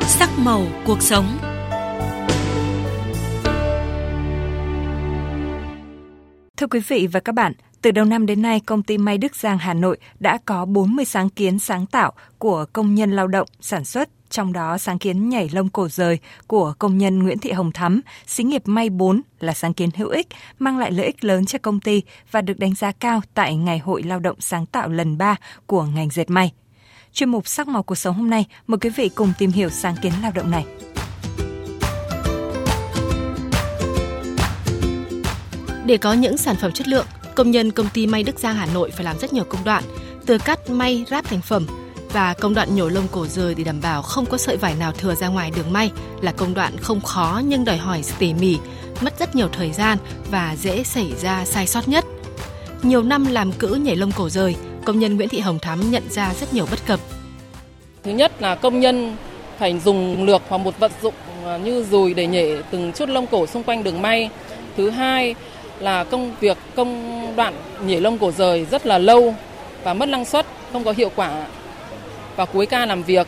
Sắc 0.00 0.30
màu 0.38 0.66
cuộc 0.86 1.02
sống 1.02 1.38
Thưa 6.58 6.66
quý 6.66 6.80
vị 6.88 7.06
và 7.12 7.20
các 7.20 7.34
bạn, 7.34 7.52
từ 7.82 7.90
đầu 7.90 8.04
năm 8.04 8.26
đến 8.26 8.42
nay, 8.42 8.60
công 8.60 8.82
ty 8.82 8.98
May 8.98 9.18
Đức 9.18 9.36
Giang 9.36 9.58
Hà 9.58 9.74
Nội 9.74 9.98
đã 10.20 10.38
có 10.44 10.64
40 10.64 11.04
sáng 11.04 11.30
kiến 11.30 11.58
sáng 11.58 11.86
tạo 11.86 12.12
của 12.38 12.64
công 12.72 12.94
nhân 12.94 13.12
lao 13.12 13.26
động 13.26 13.48
sản 13.60 13.84
xuất, 13.84 14.08
trong 14.30 14.52
đó 14.52 14.78
sáng 14.78 14.98
kiến 14.98 15.28
nhảy 15.28 15.48
lông 15.52 15.68
cổ 15.68 15.88
rời 15.88 16.18
của 16.46 16.74
công 16.78 16.98
nhân 16.98 17.22
Nguyễn 17.22 17.38
Thị 17.38 17.52
Hồng 17.52 17.72
Thắm, 17.72 18.00
xí 18.26 18.44
nghiệp 18.44 18.62
May 18.64 18.90
4 18.90 19.20
là 19.40 19.54
sáng 19.54 19.74
kiến 19.74 19.90
hữu 19.96 20.08
ích, 20.08 20.26
mang 20.58 20.78
lại 20.78 20.90
lợi 20.90 21.06
ích 21.06 21.24
lớn 21.24 21.46
cho 21.46 21.58
công 21.62 21.80
ty 21.80 22.02
và 22.30 22.40
được 22.40 22.58
đánh 22.58 22.74
giá 22.74 22.92
cao 22.92 23.20
tại 23.34 23.56
Ngày 23.56 23.78
hội 23.78 24.02
Lao 24.02 24.18
động 24.18 24.36
sáng 24.40 24.66
tạo 24.66 24.88
lần 24.88 25.18
3 25.18 25.36
của 25.66 25.82
ngành 25.82 26.10
dệt 26.10 26.30
may. 26.30 26.52
Chuyên 27.12 27.28
mục 27.28 27.48
Sắc 27.48 27.68
màu 27.68 27.82
cuộc 27.82 27.94
sống 27.94 28.14
hôm 28.14 28.30
nay, 28.30 28.46
mời 28.66 28.78
quý 28.78 28.90
vị 28.90 29.08
cùng 29.08 29.32
tìm 29.38 29.50
hiểu 29.50 29.68
sáng 29.68 29.94
kiến 30.02 30.12
lao 30.22 30.32
động 30.34 30.50
này. 30.50 30.66
Để 35.86 35.96
có 35.96 36.12
những 36.12 36.36
sản 36.36 36.56
phẩm 36.60 36.72
chất 36.72 36.88
lượng, 36.88 37.06
công 37.38 37.50
nhân 37.50 37.72
công 37.72 37.88
ty 37.94 38.06
may 38.06 38.22
Đức 38.22 38.38
Giang 38.38 38.54
Hà 38.54 38.66
Nội 38.74 38.90
phải 38.90 39.04
làm 39.04 39.18
rất 39.18 39.32
nhiều 39.32 39.44
công 39.44 39.64
đoạn, 39.64 39.84
từ 40.26 40.38
cắt 40.38 40.70
may 40.70 41.04
ráp 41.10 41.24
thành 41.24 41.40
phẩm 41.40 41.66
và 42.12 42.34
công 42.34 42.54
đoạn 42.54 42.76
nhổ 42.76 42.88
lông 42.88 43.08
cổ 43.12 43.26
rời 43.26 43.54
để 43.54 43.64
đảm 43.64 43.80
bảo 43.82 44.02
không 44.02 44.26
có 44.26 44.38
sợi 44.38 44.56
vải 44.56 44.74
nào 44.74 44.92
thừa 44.92 45.14
ra 45.14 45.28
ngoài 45.28 45.50
đường 45.56 45.72
may 45.72 45.90
là 46.20 46.32
công 46.32 46.54
đoạn 46.54 46.76
không 46.76 47.00
khó 47.00 47.42
nhưng 47.44 47.64
đòi 47.64 47.76
hỏi 47.76 48.04
tỉ 48.18 48.34
mỉ, 48.34 48.58
mất 49.00 49.18
rất 49.18 49.34
nhiều 49.34 49.48
thời 49.52 49.72
gian 49.72 49.98
và 50.30 50.56
dễ 50.60 50.82
xảy 50.82 51.12
ra 51.22 51.44
sai 51.44 51.66
sót 51.66 51.88
nhất. 51.88 52.04
Nhiều 52.82 53.02
năm 53.02 53.26
làm 53.26 53.52
cữ 53.52 53.68
nhảy 53.68 53.96
lông 53.96 54.12
cổ 54.12 54.28
rời, 54.28 54.56
công 54.84 54.98
nhân 54.98 55.16
Nguyễn 55.16 55.28
Thị 55.28 55.40
Hồng 55.40 55.58
Thắm 55.58 55.90
nhận 55.90 56.02
ra 56.10 56.34
rất 56.40 56.54
nhiều 56.54 56.66
bất 56.70 56.86
cập. 56.86 57.00
Thứ 58.02 58.10
nhất 58.10 58.42
là 58.42 58.54
công 58.54 58.80
nhân 58.80 59.16
phải 59.58 59.80
dùng 59.84 60.26
lược 60.26 60.42
hoặc 60.48 60.58
một 60.58 60.78
vật 60.78 60.92
dụng 61.02 61.14
à, 61.44 61.56
như 61.56 61.84
dùi 61.90 62.14
để 62.14 62.26
nhảy 62.26 62.62
từng 62.70 62.92
chút 62.92 63.08
lông 63.08 63.26
cổ 63.26 63.46
xung 63.46 63.62
quanh 63.62 63.84
đường 63.84 64.02
may. 64.02 64.30
Thứ 64.76 64.90
hai 64.90 65.34
là 65.80 66.04
công 66.04 66.34
việc 66.40 66.56
công 66.76 67.32
đoạn 67.36 67.54
nhảy 67.86 68.00
lông 68.00 68.18
cổ 68.18 68.30
rời 68.30 68.66
rất 68.70 68.86
là 68.86 68.98
lâu 68.98 69.34
và 69.82 69.94
mất 69.94 70.08
năng 70.08 70.24
suất, 70.24 70.46
không 70.72 70.84
có 70.84 70.94
hiệu 70.96 71.10
quả 71.16 71.46
và 72.36 72.44
cuối 72.44 72.66
ca 72.66 72.86
làm 72.86 73.02
việc. 73.02 73.26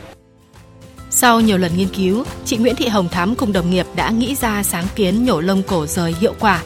Sau 1.09 1.39
nhiều 1.39 1.57
lần 1.57 1.71
nghiên 1.77 1.87
cứu, 1.87 2.23
chị 2.45 2.57
Nguyễn 2.57 2.75
Thị 2.75 2.87
Hồng 2.87 3.09
Thắm 3.09 3.35
cùng 3.35 3.53
đồng 3.53 3.69
nghiệp 3.69 3.85
đã 3.95 4.09
nghĩ 4.09 4.35
ra 4.35 4.63
sáng 4.63 4.85
kiến 4.95 5.25
nhổ 5.25 5.41
lông 5.41 5.63
cổ 5.63 5.85
rời 5.85 6.15
hiệu 6.19 6.33
quả. 6.39 6.63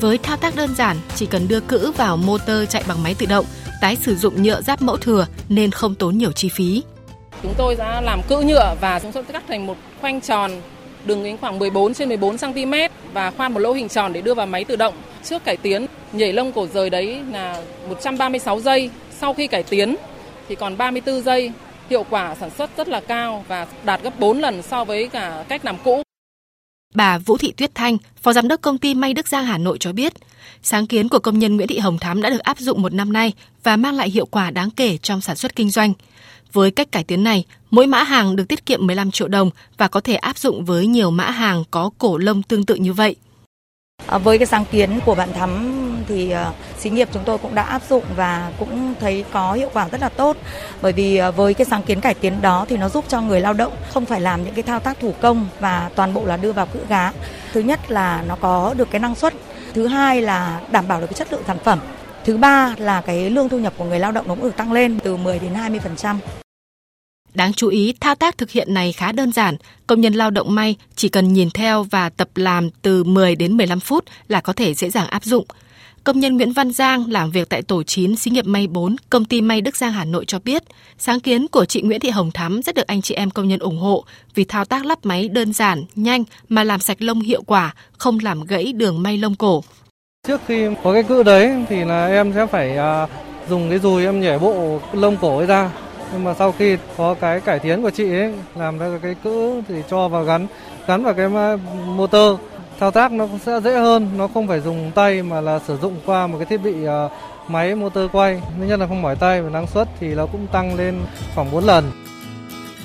Với 0.00 0.18
thao 0.18 0.36
tác 0.36 0.56
đơn 0.56 0.74
giản, 0.74 0.96
chỉ 1.14 1.26
cần 1.26 1.48
đưa 1.48 1.60
cữ 1.60 1.92
vào 1.92 2.16
motor 2.16 2.68
chạy 2.68 2.84
bằng 2.88 3.02
máy 3.02 3.14
tự 3.18 3.26
động, 3.26 3.44
tái 3.80 3.96
sử 3.96 4.14
dụng 4.14 4.42
nhựa 4.42 4.60
giáp 4.60 4.82
mẫu 4.82 4.96
thừa 4.96 5.26
nên 5.48 5.70
không 5.70 5.94
tốn 5.94 6.18
nhiều 6.18 6.32
chi 6.32 6.48
phí. 6.48 6.82
Chúng 7.42 7.54
tôi 7.56 7.74
đã 7.74 8.00
làm 8.00 8.22
cữ 8.28 8.40
nhựa 8.40 8.74
và 8.80 8.98
chúng 8.98 9.12
tôi 9.12 9.24
cắt 9.24 9.42
thành 9.48 9.66
một 9.66 9.76
khoanh 10.00 10.20
tròn 10.20 10.50
đường 11.04 11.22
kính 11.22 11.36
khoảng 11.40 11.58
14 11.58 11.94
trên 11.94 12.08
14 12.08 12.38
cm 12.38 12.72
và 13.12 13.30
khoan 13.30 13.54
một 13.54 13.60
lỗ 13.60 13.72
hình 13.72 13.88
tròn 13.88 14.12
để 14.12 14.20
đưa 14.20 14.34
vào 14.34 14.46
máy 14.46 14.64
tự 14.64 14.76
động. 14.76 14.94
Trước 15.24 15.44
cải 15.44 15.56
tiến, 15.56 15.86
nhảy 16.12 16.32
lông 16.32 16.52
cổ 16.52 16.66
rời 16.66 16.90
đấy 16.90 17.20
là 17.32 17.62
136 17.88 18.60
giây, 18.60 18.90
sau 19.20 19.34
khi 19.34 19.46
cải 19.46 19.62
tiến 19.62 19.96
thì 20.48 20.54
còn 20.54 20.76
34 20.76 21.22
giây. 21.22 21.52
Hiệu 21.90 22.04
quả 22.10 22.34
sản 22.40 22.50
xuất 22.58 22.76
rất 22.76 22.88
là 22.88 23.00
cao 23.00 23.44
và 23.48 23.66
đạt 23.84 24.02
gấp 24.02 24.20
4 24.20 24.40
lần 24.40 24.62
so 24.62 24.84
với 24.84 25.08
cả 25.08 25.44
cách 25.48 25.64
làm 25.64 25.76
cũ. 25.84 26.02
Bà 26.94 27.18
Vũ 27.18 27.36
Thị 27.36 27.52
Tuyết 27.56 27.74
Thanh, 27.74 27.98
Phó 28.22 28.32
Giám 28.32 28.48
đốc 28.48 28.60
công 28.60 28.78
ty 28.78 28.94
May 28.94 29.14
Đức 29.14 29.28
Giang 29.28 29.44
Hà 29.44 29.58
Nội 29.58 29.78
cho 29.80 29.92
biết, 29.92 30.12
sáng 30.62 30.86
kiến 30.86 31.08
của 31.08 31.18
công 31.18 31.38
nhân 31.38 31.56
Nguyễn 31.56 31.68
Thị 31.68 31.78
Hồng 31.78 31.98
Thắm 31.98 32.22
đã 32.22 32.30
được 32.30 32.38
áp 32.38 32.58
dụng 32.58 32.82
một 32.82 32.92
năm 32.92 33.12
nay 33.12 33.32
và 33.62 33.76
mang 33.76 33.94
lại 33.94 34.10
hiệu 34.10 34.26
quả 34.26 34.50
đáng 34.50 34.70
kể 34.70 34.96
trong 34.96 35.20
sản 35.20 35.36
xuất 35.36 35.56
kinh 35.56 35.70
doanh. 35.70 35.92
Với 36.52 36.70
cách 36.70 36.92
cải 36.92 37.04
tiến 37.04 37.24
này, 37.24 37.44
mỗi 37.70 37.86
mã 37.86 38.02
hàng 38.02 38.36
được 38.36 38.48
tiết 38.48 38.66
kiệm 38.66 38.86
15 38.86 39.10
triệu 39.10 39.28
đồng 39.28 39.50
và 39.78 39.88
có 39.88 40.00
thể 40.00 40.14
áp 40.14 40.38
dụng 40.38 40.64
với 40.64 40.86
nhiều 40.86 41.10
mã 41.10 41.30
hàng 41.30 41.64
có 41.70 41.90
cổ 41.98 42.18
lông 42.18 42.42
tương 42.42 42.64
tự 42.64 42.74
như 42.74 42.92
vậy. 42.92 43.16
Ờ, 44.06 44.18
với 44.18 44.38
cái 44.38 44.46
sáng 44.46 44.64
kiến 44.64 45.00
của 45.04 45.14
bạn 45.14 45.32
Thắm 45.32 45.80
thì 46.08 46.30
ờ, 46.30 46.52
xí 46.78 46.90
nghiệp 46.90 47.08
chúng 47.12 47.24
tôi 47.24 47.38
cũng 47.38 47.54
đã 47.54 47.62
áp 47.62 47.82
dụng 47.90 48.04
và 48.16 48.52
cũng 48.58 48.94
thấy 49.00 49.24
có 49.32 49.52
hiệu 49.52 49.70
quả 49.72 49.88
rất 49.88 50.00
là 50.00 50.08
tốt 50.08 50.36
bởi 50.82 50.92
vì 50.92 51.16
ờ, 51.16 51.32
với 51.32 51.54
cái 51.54 51.64
sáng 51.64 51.82
kiến 51.82 52.00
cải 52.00 52.14
tiến 52.14 52.42
đó 52.42 52.66
thì 52.68 52.76
nó 52.76 52.88
giúp 52.88 53.04
cho 53.08 53.20
người 53.20 53.40
lao 53.40 53.52
động 53.52 53.72
không 53.90 54.04
phải 54.04 54.20
làm 54.20 54.44
những 54.44 54.54
cái 54.54 54.62
thao 54.62 54.80
tác 54.80 55.00
thủ 55.00 55.14
công 55.20 55.48
và 55.60 55.90
toàn 55.94 56.14
bộ 56.14 56.24
là 56.24 56.36
đưa 56.36 56.52
vào 56.52 56.66
cữ 56.66 56.80
gá. 56.88 57.12
Thứ 57.52 57.60
nhất 57.60 57.90
là 57.90 58.24
nó 58.28 58.36
có 58.40 58.74
được 58.76 58.90
cái 58.90 59.00
năng 59.00 59.14
suất, 59.14 59.34
thứ 59.74 59.86
hai 59.86 60.22
là 60.22 60.60
đảm 60.70 60.88
bảo 60.88 61.00
được 61.00 61.06
cái 61.06 61.14
chất 61.14 61.32
lượng 61.32 61.42
sản 61.46 61.58
phẩm. 61.64 61.78
Thứ 62.24 62.36
ba 62.36 62.74
là 62.78 63.00
cái 63.00 63.30
lương 63.30 63.48
thu 63.48 63.58
nhập 63.58 63.72
của 63.76 63.84
người 63.84 63.98
lao 63.98 64.12
động 64.12 64.28
nó 64.28 64.34
cũng 64.34 64.44
được 64.44 64.56
tăng 64.56 64.72
lên 64.72 64.98
từ 65.00 65.16
10 65.16 65.38
đến 65.38 65.54
20%. 65.54 66.43
Đáng 67.34 67.52
chú 67.52 67.68
ý, 67.68 67.94
thao 68.00 68.14
tác 68.14 68.38
thực 68.38 68.50
hiện 68.50 68.74
này 68.74 68.92
khá 68.92 69.12
đơn 69.12 69.32
giản. 69.32 69.56
Công 69.86 70.00
nhân 70.00 70.14
lao 70.14 70.30
động 70.30 70.54
may 70.54 70.76
chỉ 70.96 71.08
cần 71.08 71.32
nhìn 71.32 71.50
theo 71.50 71.82
và 71.82 72.08
tập 72.08 72.28
làm 72.34 72.70
từ 72.70 73.04
10 73.04 73.36
đến 73.36 73.56
15 73.56 73.80
phút 73.80 74.04
là 74.28 74.40
có 74.40 74.52
thể 74.52 74.74
dễ 74.74 74.90
dàng 74.90 75.06
áp 75.06 75.24
dụng. 75.24 75.46
Công 76.04 76.20
nhân 76.20 76.36
Nguyễn 76.36 76.52
Văn 76.52 76.72
Giang 76.72 77.10
làm 77.10 77.30
việc 77.30 77.48
tại 77.48 77.62
tổ 77.62 77.82
9 77.82 78.16
xí 78.16 78.30
nghiệp 78.30 78.46
may 78.46 78.66
4, 78.66 78.96
công 79.10 79.24
ty 79.24 79.40
may 79.40 79.60
Đức 79.60 79.76
Giang 79.76 79.92
Hà 79.92 80.04
Nội 80.04 80.24
cho 80.24 80.38
biết, 80.44 80.62
sáng 80.98 81.20
kiến 81.20 81.48
của 81.48 81.64
chị 81.64 81.82
Nguyễn 81.82 82.00
Thị 82.00 82.10
Hồng 82.10 82.30
Thắm 82.30 82.62
rất 82.62 82.74
được 82.74 82.86
anh 82.86 83.02
chị 83.02 83.14
em 83.14 83.30
công 83.30 83.48
nhân 83.48 83.58
ủng 83.58 83.78
hộ 83.78 84.04
vì 84.34 84.44
thao 84.44 84.64
tác 84.64 84.86
lắp 84.86 84.98
máy 85.02 85.28
đơn 85.28 85.52
giản, 85.52 85.84
nhanh 85.94 86.24
mà 86.48 86.64
làm 86.64 86.80
sạch 86.80 87.02
lông 87.02 87.20
hiệu 87.20 87.42
quả, 87.42 87.74
không 87.98 88.18
làm 88.22 88.44
gãy 88.44 88.72
đường 88.72 89.02
may 89.02 89.18
lông 89.18 89.34
cổ. 89.34 89.64
Trước 90.26 90.40
khi 90.46 90.66
có 90.82 90.92
cái 90.92 91.02
cữ 91.02 91.22
đấy 91.22 91.64
thì 91.68 91.84
là 91.84 92.06
em 92.06 92.32
sẽ 92.34 92.46
phải 92.46 92.76
à, 92.76 93.06
dùng 93.48 93.70
cái 93.70 93.78
dùi 93.78 94.04
em 94.04 94.20
nhảy 94.20 94.38
bộ 94.38 94.80
lông 94.92 95.16
cổ 95.16 95.38
ấy 95.38 95.46
ra 95.46 95.70
nhưng 96.14 96.24
mà 96.24 96.34
sau 96.34 96.52
khi 96.52 96.76
có 96.96 97.14
cái 97.20 97.40
cải 97.40 97.58
tiến 97.58 97.82
của 97.82 97.90
chị 97.90 98.12
ấy 98.12 98.32
làm 98.56 98.78
ra 98.78 98.98
cái 99.02 99.14
cữ 99.24 99.62
thì 99.68 99.74
cho 99.90 100.08
vào 100.08 100.24
gắn 100.24 100.46
gắn 100.86 101.04
vào 101.04 101.14
cái 101.14 101.28
motor. 101.86 102.40
Thao 102.80 102.90
tác 102.90 103.12
nó 103.12 103.28
sẽ 103.46 103.60
dễ 103.60 103.78
hơn 103.78 104.08
nó 104.16 104.28
không 104.34 104.48
phải 104.48 104.60
dùng 104.60 104.90
tay 104.94 105.22
mà 105.22 105.40
là 105.40 105.58
sử 105.66 105.76
dụng 105.82 105.96
qua 106.06 106.26
một 106.26 106.38
cái 106.38 106.46
thiết 106.46 106.56
bị 106.56 106.84
à, 106.86 107.08
máy 107.48 107.74
motor 107.74 108.10
quay. 108.12 108.40
Thứ 108.58 108.66
nhất 108.66 108.78
là 108.78 108.86
không 108.86 109.02
mỏi 109.02 109.16
tay 109.16 109.42
và 109.42 109.50
năng 109.50 109.66
suất 109.66 109.88
thì 110.00 110.14
nó 110.14 110.26
cũng 110.26 110.46
tăng 110.46 110.76
lên 110.76 110.94
khoảng 111.34 111.50
4 111.50 111.64
lần. 111.64 111.90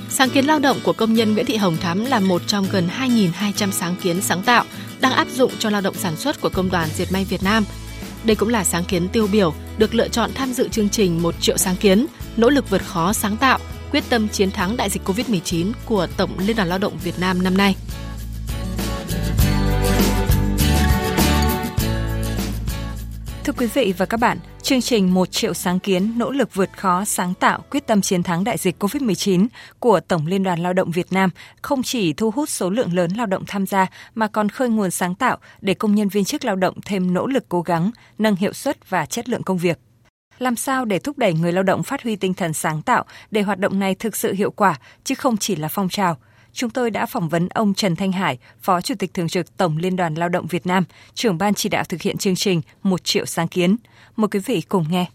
Sáng 0.10 0.30
kiến 0.30 0.46
lao 0.46 0.60
động 0.60 0.78
của 0.84 0.94
công 0.94 1.14
nhân 1.14 1.34
Nguyễn 1.34 1.46
Thị 1.46 1.56
Hồng 1.56 1.78
Thắm 1.78 2.06
là 2.06 2.20
một 2.20 2.42
trong 2.48 2.66
gần 2.72 2.88
2.200 3.00 3.72
sáng 3.72 3.96
kiến 4.02 4.22
sáng 4.22 4.42
tạo 4.42 4.64
đang 5.02 5.14
áp 5.14 5.28
dụng 5.28 5.52
cho 5.60 5.70
lao 5.70 5.82
động 5.82 5.96
sản 5.96 6.16
xuất 6.16 6.42
của 6.42 6.50
Công 6.50 6.70
đoàn 6.70 6.90
Diệt 6.94 7.12
may 7.12 7.26
Việt 7.26 7.44
Nam. 7.44 7.66
Đây 8.24 8.36
cũng 8.36 8.50
là 8.50 8.64
sáng 8.64 8.84
kiến 8.84 9.08
tiêu 9.08 9.28
biểu 9.32 9.54
được 9.78 9.96
lựa 9.96 10.08
chọn 10.08 10.30
tham 10.36 10.54
dự 10.54 10.70
chương 10.70 10.90
trình 10.90 11.22
1 11.22 11.36
triệu 11.40 11.58
sáng 11.58 11.76
kiến, 11.76 12.06
nỗ 12.38 12.50
lực 12.50 12.70
vượt 12.70 12.82
khó 12.86 13.14
sáng 13.14 13.38
tạo, 13.38 13.60
quyết 13.92 14.04
tâm 14.10 14.28
chiến 14.30 14.52
thắng 14.52 14.78
đại 14.78 14.90
dịch 14.90 15.02
COVID-19 15.06 15.72
của 15.86 16.08
Tổng 16.18 16.32
Liên 16.40 16.56
đoàn 16.56 16.70
Lao 16.70 16.78
động 16.78 16.94
Việt 17.04 17.20
Nam 17.20 17.44
năm 17.44 17.58
nay. 17.58 17.76
Thưa 23.44 23.54
quý 23.58 23.68
vị 23.68 23.94
và 23.98 24.06
các 24.06 24.20
bạn, 24.20 24.38
chương 24.62 24.82
trình 24.82 25.14
Một 25.14 25.32
triệu 25.32 25.54
sáng 25.54 25.80
kiến 25.80 26.14
nỗ 26.18 26.32
lực 26.32 26.56
vượt 26.56 26.70
khó 26.78 27.06
sáng 27.06 27.34
tạo 27.34 27.64
quyết 27.72 27.88
tâm 27.88 28.02
chiến 28.02 28.24
thắng 28.24 28.44
đại 28.44 28.58
dịch 28.58 28.84
COVID-19 28.84 29.48
của 29.80 30.00
Tổng 30.00 30.28
Liên 30.28 30.44
đoàn 30.44 30.60
Lao 30.60 30.74
động 30.74 30.92
Việt 30.92 31.14
Nam 31.14 31.30
không 31.62 31.84
chỉ 31.84 32.14
thu 32.14 32.32
hút 32.32 32.50
số 32.50 32.70
lượng 32.70 32.94
lớn 32.94 33.12
lao 33.18 33.26
động 33.26 33.44
tham 33.48 33.66
gia 33.66 33.88
mà 34.16 34.28
còn 34.28 34.50
khơi 34.50 34.70
nguồn 34.70 34.92
sáng 34.92 35.16
tạo 35.16 35.38
để 35.62 35.74
công 35.74 35.96
nhân 35.96 36.08
viên 36.08 36.26
chức 36.26 36.46
lao 36.46 36.56
động 36.56 36.76
thêm 36.86 37.14
nỗ 37.14 37.28
lực 37.28 37.46
cố 37.50 37.62
gắng, 37.62 37.92
nâng 38.18 38.36
hiệu 38.36 38.54
suất 38.54 38.90
và 38.90 39.06
chất 39.06 39.30
lượng 39.30 39.44
công 39.44 39.58
việc. 39.58 39.80
Làm 40.39 40.55
sao 40.55 40.86
để 40.86 41.00
thúc 41.00 41.17
đẩy 41.17 41.34
người 41.34 41.51
lao 41.51 41.63
động 41.63 41.84
phát 41.84 42.03
huy 42.03 42.15
tinh 42.15 42.34
thần 42.34 42.53
sáng 42.53 42.81
tạo 42.81 43.05
để 43.31 43.41
hoạt 43.41 43.60
động 43.60 43.79
này 43.79 43.96
thực 43.96 44.15
sự 44.15 44.34
hiệu 44.34 44.51
quả 44.51 44.75
chứ 45.03 45.15
không 45.15 45.38
chỉ 45.38 45.55
là 45.55 45.67
phong 45.67 45.89
trào– 45.89 46.17
chúng 46.53 46.69
tôi 46.69 46.91
đã 46.91 47.05
phỏng 47.05 47.29
vấn 47.29 47.50
ông 47.50 47.74
Trần 47.74 47.96
Thanh 47.96 48.12
Hải, 48.12 48.38
Phó 48.62 48.81
Chủ 48.81 48.96
tịch 49.00 49.13
Thường 49.13 49.27
trực 49.27 49.58
Tổng 49.58 49.77
Liên 49.77 49.96
đoàn 49.96 50.15
Lao 50.15 50.29
động 50.29 50.48
Việt 50.48 50.67
Nam, 50.67 50.84
trưởng 51.13 51.38
ban 51.38 51.53
chỉ 51.53 51.69
đạo 51.69 51.84
thực 51.89 52.01
hiện 52.01 52.17
chương 52.17 52.36
trình 52.36 52.62
Một 52.84 53.03
triệu 53.03 53.25
sáng 53.25 53.48
kiến. 53.48 53.75
Mời 54.15 54.27
quý 54.27 54.39
vị 54.39 54.62
cùng 54.69 54.86
nghe. 54.89 55.05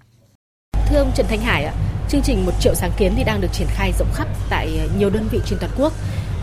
Thưa 0.88 0.98
ông 0.98 1.12
Trần 1.16 1.26
Thanh 1.28 1.40
Hải, 1.40 1.68
chương 2.08 2.20
trình 2.24 2.46
Một 2.46 2.52
triệu 2.60 2.74
sáng 2.74 2.90
kiến 2.98 3.12
thì 3.16 3.24
đang 3.24 3.40
được 3.40 3.48
triển 3.52 3.68
khai 3.70 3.92
rộng 3.98 4.08
khắp 4.14 4.28
tại 4.50 4.88
nhiều 4.98 5.10
đơn 5.10 5.28
vị 5.32 5.40
trên 5.46 5.58
toàn 5.58 5.72
quốc. 5.78 5.92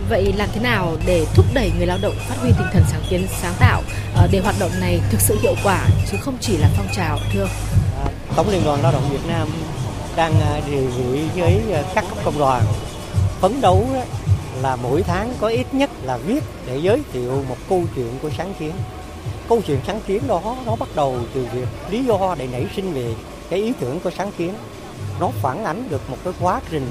Vậy 0.09 0.33
làm 0.38 0.50
thế 0.53 0.61
nào 0.61 0.97
để 1.05 1.25
thúc 1.35 1.45
đẩy 1.53 1.71
người 1.77 1.88
lao 1.88 1.97
động 2.01 2.15
phát 2.29 2.35
huy 2.38 2.51
tinh 2.57 2.67
thần 2.73 2.83
sáng 2.91 3.01
kiến 3.09 3.25
sáng 3.41 3.53
tạo 3.59 3.81
ờ, 4.15 4.27
để 4.31 4.39
hoạt 4.39 4.55
động 4.59 4.71
này 4.79 5.00
thực 5.11 5.21
sự 5.21 5.38
hiệu 5.41 5.55
quả 5.63 5.88
chứ 6.11 6.17
không 6.21 6.38
chỉ 6.41 6.57
là 6.57 6.69
phong 6.77 6.88
trào 6.95 7.19
thưa 7.33 7.41
ông? 7.41 7.50
Tổng 8.35 8.50
Liên 8.50 8.61
đoàn 8.65 8.81
Lao 8.81 8.91
động 8.91 9.09
Việt 9.11 9.27
Nam 9.27 9.47
đang 10.15 10.33
à, 10.41 10.61
đề 10.71 10.77
nghị 10.77 11.21
với 11.35 11.73
à, 11.73 11.83
các 11.95 12.05
cấp 12.09 12.17
công 12.25 12.39
đoàn 12.39 12.63
phấn 13.39 13.61
đấu 13.61 13.88
là 14.61 14.75
mỗi 14.75 15.03
tháng 15.03 15.33
có 15.39 15.47
ít 15.47 15.73
nhất 15.73 15.89
là 16.03 16.17
viết 16.17 16.43
để 16.67 16.77
giới 16.77 17.01
thiệu 17.13 17.43
một 17.50 17.55
câu 17.69 17.83
chuyện 17.95 18.19
của 18.21 18.29
sáng 18.38 18.53
kiến. 18.59 18.71
Câu 19.50 19.61
chuyện 19.67 19.79
sáng 19.88 20.01
kiến 20.07 20.23
đó, 20.27 20.57
nó 20.65 20.75
bắt 20.75 20.89
đầu 20.95 21.17
từ 21.33 21.47
việc 21.53 21.67
lý 21.89 22.05
do 22.05 22.35
để 22.38 22.47
nảy 22.47 22.65
sinh 22.75 22.93
về 22.93 23.13
cái 23.50 23.59
ý 23.59 23.73
tưởng 23.79 24.00
của 24.00 24.11
sáng 24.17 24.31
kiến. 24.38 24.53
Nó 25.19 25.29
phản 25.41 25.65
ánh 25.65 25.89
được 25.89 26.09
một 26.09 26.17
cái 26.23 26.33
quá 26.41 26.61
trình 26.71 26.88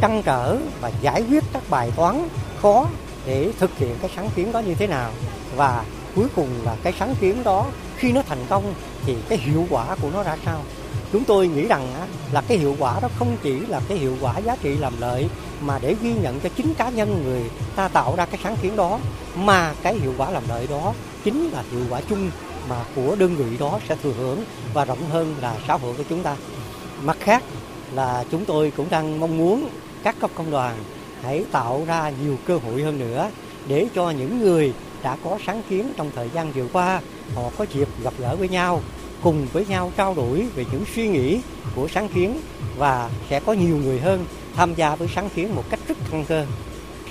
trăn 0.00 0.22
trở 0.22 0.56
và 0.80 0.90
giải 1.02 1.24
quyết 1.28 1.44
các 1.52 1.62
bài 1.70 1.90
toán 1.96 2.28
khó 2.62 2.86
để 3.26 3.50
thực 3.58 3.78
hiện 3.78 3.96
cái 4.00 4.10
sáng 4.16 4.30
kiến 4.36 4.52
đó 4.52 4.58
như 4.58 4.74
thế 4.74 4.86
nào. 4.86 5.10
Và 5.56 5.84
cuối 6.16 6.26
cùng 6.36 6.48
là 6.64 6.76
cái 6.82 6.92
sáng 6.98 7.14
kiến 7.20 7.44
đó, 7.44 7.66
khi 7.96 8.12
nó 8.12 8.22
thành 8.28 8.46
công 8.48 8.74
thì 9.06 9.16
cái 9.28 9.38
hiệu 9.38 9.66
quả 9.70 9.96
của 10.02 10.10
nó 10.10 10.22
ra 10.22 10.36
sao? 10.44 10.60
Chúng 11.14 11.24
tôi 11.24 11.48
nghĩ 11.48 11.66
rằng 11.66 11.88
là 12.32 12.40
cái 12.40 12.58
hiệu 12.58 12.76
quả 12.78 13.00
đó 13.00 13.08
không 13.18 13.36
chỉ 13.42 13.60
là 13.60 13.80
cái 13.88 13.98
hiệu 13.98 14.16
quả 14.20 14.38
giá 14.38 14.56
trị 14.62 14.76
làm 14.76 14.92
lợi 15.00 15.28
mà 15.60 15.78
để 15.82 15.96
ghi 16.02 16.14
nhận 16.22 16.40
cho 16.40 16.48
chính 16.56 16.74
cá 16.74 16.88
nhân 16.88 17.22
người 17.24 17.42
ta 17.76 17.88
tạo 17.88 18.14
ra 18.16 18.26
cái 18.26 18.40
sáng 18.42 18.56
kiến 18.62 18.76
đó, 18.76 18.98
mà 19.36 19.74
cái 19.82 19.94
hiệu 19.94 20.14
quả 20.18 20.30
làm 20.30 20.42
lợi 20.48 20.66
đó 20.70 20.94
chính 21.24 21.50
là 21.50 21.62
hiệu 21.70 21.80
quả 21.90 22.00
chung 22.08 22.30
mà 22.68 22.76
của 22.94 23.16
đơn 23.16 23.36
vị 23.36 23.56
đó 23.58 23.80
sẽ 23.88 23.96
thừa 24.02 24.12
hưởng 24.18 24.44
và 24.72 24.84
rộng 24.84 25.10
hơn 25.10 25.34
là 25.40 25.56
xã 25.68 25.74
hội 25.74 25.94
của 25.96 26.04
chúng 26.08 26.22
ta. 26.22 26.36
Mặt 27.02 27.16
khác 27.20 27.42
là 27.92 28.24
chúng 28.30 28.44
tôi 28.44 28.72
cũng 28.76 28.86
đang 28.90 29.20
mong 29.20 29.38
muốn 29.38 29.68
các 30.02 30.16
cấp 30.20 30.30
công 30.34 30.50
đoàn 30.50 30.76
hãy 31.22 31.44
tạo 31.52 31.84
ra 31.86 32.12
nhiều 32.22 32.36
cơ 32.46 32.56
hội 32.56 32.82
hơn 32.82 32.98
nữa 32.98 33.30
để 33.68 33.86
cho 33.94 34.10
những 34.10 34.40
người 34.40 34.72
đã 35.02 35.16
có 35.24 35.38
sáng 35.46 35.62
kiến 35.68 35.92
trong 35.96 36.10
thời 36.14 36.30
gian 36.34 36.52
vừa 36.52 36.66
qua, 36.72 37.00
họ 37.34 37.42
có 37.58 37.66
dịp 37.72 37.88
gặp 38.02 38.12
gỡ 38.18 38.36
với 38.36 38.48
nhau 38.48 38.82
cùng 39.22 39.46
với 39.52 39.66
nhau 39.66 39.92
trao 39.96 40.14
đổi 40.14 40.46
về 40.54 40.64
những 40.72 40.84
suy 40.94 41.08
nghĩ 41.08 41.40
của 41.74 41.88
sáng 41.88 42.08
kiến 42.08 42.40
và 42.76 43.10
sẽ 43.30 43.40
có 43.40 43.52
nhiều 43.52 43.76
người 43.76 44.00
hơn 44.00 44.24
tham 44.54 44.74
gia 44.74 44.96
với 44.96 45.08
sáng 45.14 45.28
kiến 45.34 45.54
một 45.54 45.64
cách 45.70 45.80
rất 45.88 45.98
căn 46.10 46.24
cơ. 46.28 46.46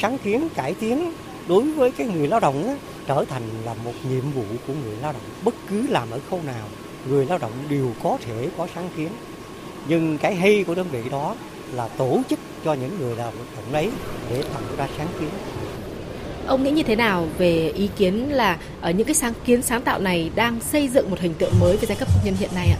Sáng 0.01 0.17
kiến 0.17 0.49
cải 0.55 0.73
tiến 0.73 1.13
đối 1.47 1.71
với 1.71 1.91
cái 1.91 2.07
người 2.07 2.27
lao 2.27 2.39
động 2.39 2.67
á, 2.67 2.75
trở 3.07 3.25
thành 3.29 3.43
là 3.65 3.73
một 3.73 3.93
nhiệm 4.09 4.31
vụ 4.31 4.43
của 4.67 4.73
người 4.83 4.95
lao 5.01 5.13
động. 5.13 5.21
Bất 5.43 5.55
cứ 5.69 5.87
làm 5.89 6.11
ở 6.11 6.19
khâu 6.29 6.41
nào, 6.45 6.67
người 7.09 7.25
lao 7.25 7.37
động 7.37 7.51
đều 7.69 7.91
có 8.03 8.17
thể 8.21 8.49
có 8.57 8.67
sáng 8.75 8.89
kiến. 8.97 9.09
Nhưng 9.87 10.17
cái 10.17 10.35
hay 10.35 10.63
của 10.63 10.75
đơn 10.75 10.87
vị 10.91 11.09
đó 11.11 11.35
là 11.73 11.87
tổ 11.87 12.21
chức 12.29 12.39
cho 12.65 12.73
những 12.73 12.99
người 12.99 13.15
lao 13.15 13.31
động 13.55 13.65
đấy 13.71 13.89
để 14.29 14.43
tạo 14.53 14.61
ra 14.77 14.87
sáng 14.97 15.07
kiến. 15.19 15.29
Ông 16.47 16.63
nghĩ 16.63 16.71
như 16.71 16.83
thế 16.83 16.95
nào 16.95 17.27
về 17.37 17.71
ý 17.75 17.89
kiến 17.97 18.31
là 18.31 18.57
ở 18.81 18.91
những 18.91 19.07
cái 19.07 19.15
sáng 19.15 19.33
kiến 19.45 19.61
sáng 19.61 19.81
tạo 19.81 19.99
này 19.99 20.31
đang 20.35 20.59
xây 20.59 20.87
dựng 20.87 21.09
một 21.09 21.19
hình 21.19 21.33
tượng 21.33 21.53
mới 21.59 21.77
về 21.77 21.85
giai 21.87 21.97
cấp 21.97 22.07
công 22.13 22.25
nhân 22.25 22.35
hiện 22.39 22.49
nay 22.55 22.67
ạ? 22.67 22.79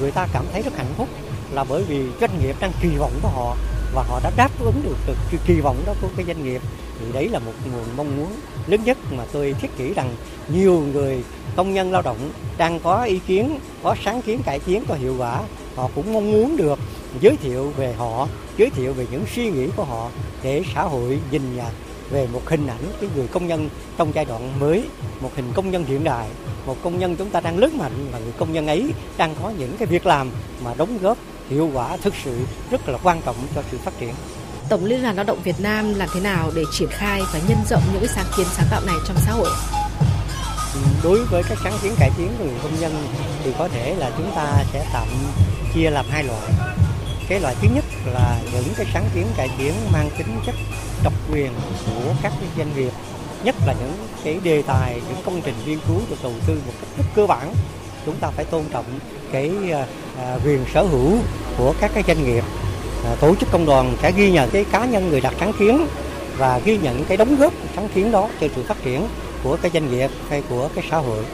Người 0.00 0.10
ta 0.10 0.26
cảm 0.32 0.44
thấy 0.52 0.62
rất 0.62 0.76
hạnh 0.76 0.92
phúc 0.96 1.08
là 1.52 1.64
bởi 1.64 1.82
vì 1.82 2.00
doanh 2.20 2.30
nghiệp 2.42 2.56
đang 2.60 2.72
kỳ 2.82 2.88
vọng 2.98 3.12
của 3.22 3.28
họ 3.28 3.56
và 3.94 4.02
họ 4.08 4.20
đã 4.24 4.30
đáp 4.36 4.50
ứng 4.60 4.82
được 4.84 4.96
từ 5.06 5.38
kỳ 5.46 5.60
vọng 5.60 5.82
đó 5.86 5.94
của 6.02 6.08
cái 6.16 6.26
doanh 6.26 6.44
nghiệp 6.44 6.60
thì 7.00 7.12
đấy 7.12 7.28
là 7.28 7.38
một 7.38 7.52
nguồn 7.72 7.84
mong 7.96 8.16
muốn 8.16 8.28
lớn 8.66 8.80
nhất 8.84 8.98
mà 9.12 9.24
tôi 9.32 9.54
thiết 9.60 9.68
nghĩ 9.78 9.94
rằng 9.94 10.14
nhiều 10.48 10.82
người 10.92 11.22
công 11.56 11.74
nhân 11.74 11.92
lao 11.92 12.02
động 12.02 12.30
đang 12.58 12.80
có 12.80 13.02
ý 13.02 13.20
kiến, 13.26 13.58
có 13.82 13.94
sáng 14.04 14.22
kiến 14.22 14.42
cải 14.42 14.58
tiến, 14.58 14.84
có 14.88 14.94
hiệu 14.94 15.14
quả, 15.18 15.42
họ 15.76 15.88
cũng 15.94 16.12
mong 16.12 16.32
muốn 16.32 16.56
được 16.56 16.78
giới 17.20 17.36
thiệu 17.36 17.72
về 17.76 17.92
họ, 17.92 18.28
giới 18.56 18.70
thiệu 18.70 18.92
về 18.92 19.06
những 19.10 19.24
suy 19.34 19.50
nghĩ 19.50 19.68
của 19.76 19.84
họ 19.84 20.10
để 20.42 20.62
xã 20.74 20.82
hội 20.82 21.18
nhìn 21.30 21.56
nhận 21.56 21.72
về 22.10 22.26
một 22.32 22.42
hình 22.46 22.66
ảnh 22.66 22.92
cái 23.00 23.10
người 23.16 23.26
công 23.26 23.46
nhân 23.46 23.68
trong 23.96 24.12
giai 24.14 24.24
đoạn 24.24 24.60
mới 24.60 24.84
một 25.20 25.30
hình 25.36 25.52
công 25.54 25.70
nhân 25.70 25.84
hiện 25.84 26.04
đại 26.04 26.28
một 26.66 26.76
công 26.82 26.98
nhân 26.98 27.16
chúng 27.16 27.30
ta 27.30 27.40
đang 27.40 27.58
lớn 27.58 27.78
mạnh 27.78 28.08
và 28.12 28.18
người 28.18 28.32
công 28.38 28.52
nhân 28.52 28.66
ấy 28.66 28.92
đang 29.16 29.34
có 29.42 29.52
những 29.58 29.76
cái 29.78 29.86
việc 29.86 30.06
làm 30.06 30.30
mà 30.64 30.74
đóng 30.74 30.98
góp 30.98 31.18
hiệu 31.48 31.70
quả 31.74 31.96
thực 31.96 32.14
sự 32.24 32.38
rất 32.70 32.88
là 32.88 32.98
quan 33.02 33.20
trọng 33.22 33.36
cho 33.54 33.62
sự 33.70 33.78
phát 33.78 33.98
triển 33.98 34.14
Tổng 34.68 34.84
Liên 34.84 35.02
đoàn 35.02 35.16
Lao 35.16 35.24
động 35.24 35.38
Việt 35.44 35.60
Nam 35.60 35.94
làm 35.94 36.08
thế 36.14 36.20
nào 36.20 36.50
để 36.54 36.62
triển 36.72 36.88
khai 36.90 37.22
và 37.32 37.40
nhân 37.48 37.58
rộng 37.70 37.82
những 37.92 38.00
cái 38.00 38.14
sáng 38.14 38.26
kiến 38.36 38.46
sáng 38.52 38.66
tạo 38.70 38.80
này 38.86 38.96
trong 39.06 39.16
xã 39.16 39.32
hội? 39.32 39.48
Đối 41.04 41.24
với 41.24 41.42
các 41.48 41.58
sáng 41.64 41.72
kiến 41.82 41.92
cải 41.98 42.10
tiến 42.16 42.28
của 42.38 42.44
người 42.44 42.58
công 42.62 42.80
nhân 42.80 42.92
thì 43.44 43.52
có 43.58 43.68
thể 43.68 43.94
là 43.94 44.10
chúng 44.16 44.32
ta 44.34 44.64
sẽ 44.72 44.86
tạm 44.92 45.08
chia 45.74 45.90
làm 45.90 46.06
hai 46.10 46.24
loại. 46.24 46.50
Cái 47.28 47.40
loại 47.40 47.54
thứ 47.62 47.68
nhất 47.74 47.84
là 48.06 48.38
những 48.52 48.74
cái 48.76 48.86
sáng 48.94 49.04
kiến 49.14 49.26
cải 49.36 49.48
tiến 49.58 49.72
mang 49.92 50.10
tính 50.18 50.40
chất 50.46 50.54
độc 51.04 51.12
quyền 51.32 51.52
của 51.86 52.12
các 52.22 52.32
doanh 52.58 52.76
nghiệp, 52.76 52.92
nhất 53.44 53.54
là 53.66 53.72
những 53.72 53.92
cái 54.24 54.38
đề 54.42 54.62
tài, 54.62 54.94
những 54.94 55.22
công 55.24 55.40
trình 55.44 55.54
nghiên 55.66 55.78
cứu 55.88 56.00
được 56.10 56.16
đầu 56.22 56.32
tư 56.46 56.54
một 56.66 56.72
cách 56.80 56.90
rất 56.98 57.04
cơ 57.14 57.26
bản. 57.26 57.54
Chúng 58.06 58.16
ta 58.16 58.30
phải 58.30 58.44
tôn 58.44 58.64
trọng 58.70 58.84
cái 59.32 59.50
ờ, 59.72 59.86
ờ, 60.18 60.40
quyền 60.44 60.64
sở 60.74 60.82
hữu 60.82 61.18
của 61.58 61.74
các 61.80 61.90
cái 61.94 62.02
doanh 62.06 62.24
nghiệp. 62.24 62.44
Ờ, 63.04 63.16
tổ 63.20 63.34
chức 63.34 63.50
công 63.52 63.66
đoàn 63.66 63.96
sẽ 64.02 64.12
ghi 64.12 64.30
nhận 64.30 64.50
cái 64.50 64.64
cá 64.72 64.84
nhân 64.84 65.08
người 65.08 65.20
đặt 65.20 65.34
sáng 65.40 65.52
kiến 65.58 65.86
và 66.38 66.60
ghi 66.64 66.78
nhận 66.78 67.04
cái 67.04 67.16
đóng 67.16 67.36
góp 67.36 67.52
sáng 67.76 67.88
kiến 67.88 68.12
đó 68.12 68.28
cho 68.40 68.46
sự 68.56 68.62
phát 68.62 68.76
triển 68.82 69.08
của 69.42 69.56
cái 69.62 69.70
doanh 69.74 69.90
nghiệp 69.90 70.10
hay 70.30 70.42
của 70.48 70.68
cái 70.74 70.84
xã 70.90 70.96
hội. 70.96 71.24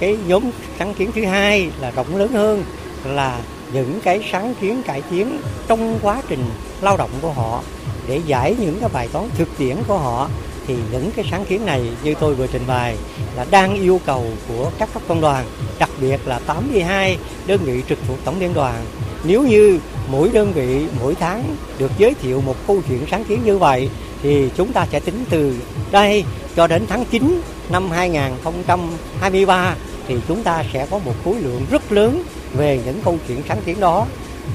Cái 0.00 0.16
nhóm 0.26 0.42
sáng 0.78 0.94
kiến 0.94 1.10
thứ 1.14 1.24
hai 1.24 1.70
là 1.80 1.90
rộng 1.90 2.16
lớn 2.16 2.32
hơn 2.32 2.64
là 3.04 3.40
những 3.72 4.00
cái 4.04 4.28
sáng 4.32 4.54
kiến 4.60 4.82
cải 4.82 5.02
tiến 5.10 5.38
trong 5.68 5.98
quá 6.02 6.22
trình 6.28 6.44
lao 6.80 6.96
động 6.96 7.10
của 7.22 7.30
họ 7.32 7.62
để 8.08 8.20
giải 8.26 8.56
những 8.60 8.80
cái 8.80 8.88
bài 8.92 9.08
toán 9.12 9.28
thực 9.36 9.48
tiễn 9.58 9.76
của 9.86 9.98
họ 9.98 10.28
thì 10.66 10.76
những 10.92 11.10
cái 11.16 11.24
sáng 11.30 11.44
kiến 11.44 11.66
này 11.66 11.82
như 12.02 12.14
tôi 12.20 12.34
vừa 12.34 12.46
trình 12.46 12.62
bày 12.66 12.96
là 13.36 13.46
đang 13.50 13.74
yêu 13.74 14.00
cầu 14.06 14.24
của 14.48 14.70
các 14.78 14.88
cấp 14.94 15.02
công 15.08 15.20
đoàn, 15.20 15.44
đặc 15.78 15.90
biệt 16.00 16.20
là 16.26 16.38
82 16.38 17.18
đơn 17.46 17.60
vị 17.64 17.82
trực 17.88 17.98
thuộc 18.08 18.18
tổng 18.24 18.40
liên 18.40 18.54
đoàn. 18.54 18.84
Nếu 19.24 19.42
như 19.42 19.78
mỗi 20.08 20.30
đơn 20.32 20.52
vị 20.52 20.86
mỗi 21.00 21.14
tháng 21.14 21.56
được 21.78 21.90
giới 21.98 22.14
thiệu 22.14 22.40
một 22.40 22.56
câu 22.66 22.80
chuyện 22.88 23.00
sáng 23.10 23.24
kiến 23.24 23.40
như 23.44 23.58
vậy 23.58 23.88
thì 24.22 24.50
chúng 24.56 24.72
ta 24.72 24.86
sẽ 24.92 25.00
tính 25.00 25.24
từ 25.30 25.56
đây 25.90 26.24
cho 26.56 26.66
đến 26.66 26.86
tháng 26.88 27.04
9 27.10 27.40
năm 27.70 27.90
2023 27.90 29.76
thì 30.08 30.16
chúng 30.28 30.42
ta 30.42 30.64
sẽ 30.72 30.86
có 30.90 30.98
một 30.98 31.14
khối 31.24 31.34
lượng 31.34 31.66
rất 31.70 31.92
lớn 31.92 32.22
về 32.54 32.80
những 32.86 33.00
câu 33.04 33.18
chuyện 33.28 33.42
sáng 33.48 33.62
kiến 33.66 33.80
đó 33.80 34.06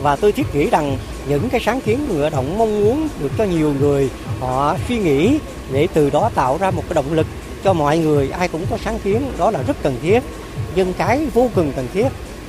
và 0.02 0.16
tôi 0.16 0.32
thiết 0.32 0.56
nghĩ 0.56 0.70
rằng 0.70 0.98
những 1.28 1.50
cái 1.50 1.62
sáng 1.66 1.82
kiến 1.82 2.00
người 2.10 2.22
lao 2.22 2.30
động 2.30 2.58
mong 2.58 2.84
muốn 2.84 3.08
được 3.20 3.32
cho 3.38 3.44
nhiều 3.44 3.74
người 3.80 4.10
họ 4.40 4.76
suy 4.88 4.98
nghĩ 4.98 5.40
để 5.72 5.88
từ 5.94 6.10
đó 6.10 6.32
tạo 6.36 6.58
ra 6.58 6.72
một 6.72 6.84
cái 6.88 6.94
động 6.94 7.14
lực 7.14 7.28
cho 7.64 7.74
mọi 7.74 7.98
người. 7.98 8.30
Ai 8.30 8.48
cũng 8.48 8.66
có 8.70 8.78
sáng 8.86 9.00
kiến, 9.00 9.22
đó 9.38 9.52
là 9.52 9.64
rất 9.68 9.78
cần 9.84 9.96
thiết. 10.02 10.20
Nhưng 10.76 10.94
cái 10.94 11.28
vô 11.34 11.50
cùng 11.56 11.72
cần 11.76 11.88
thiết, 11.94 12.08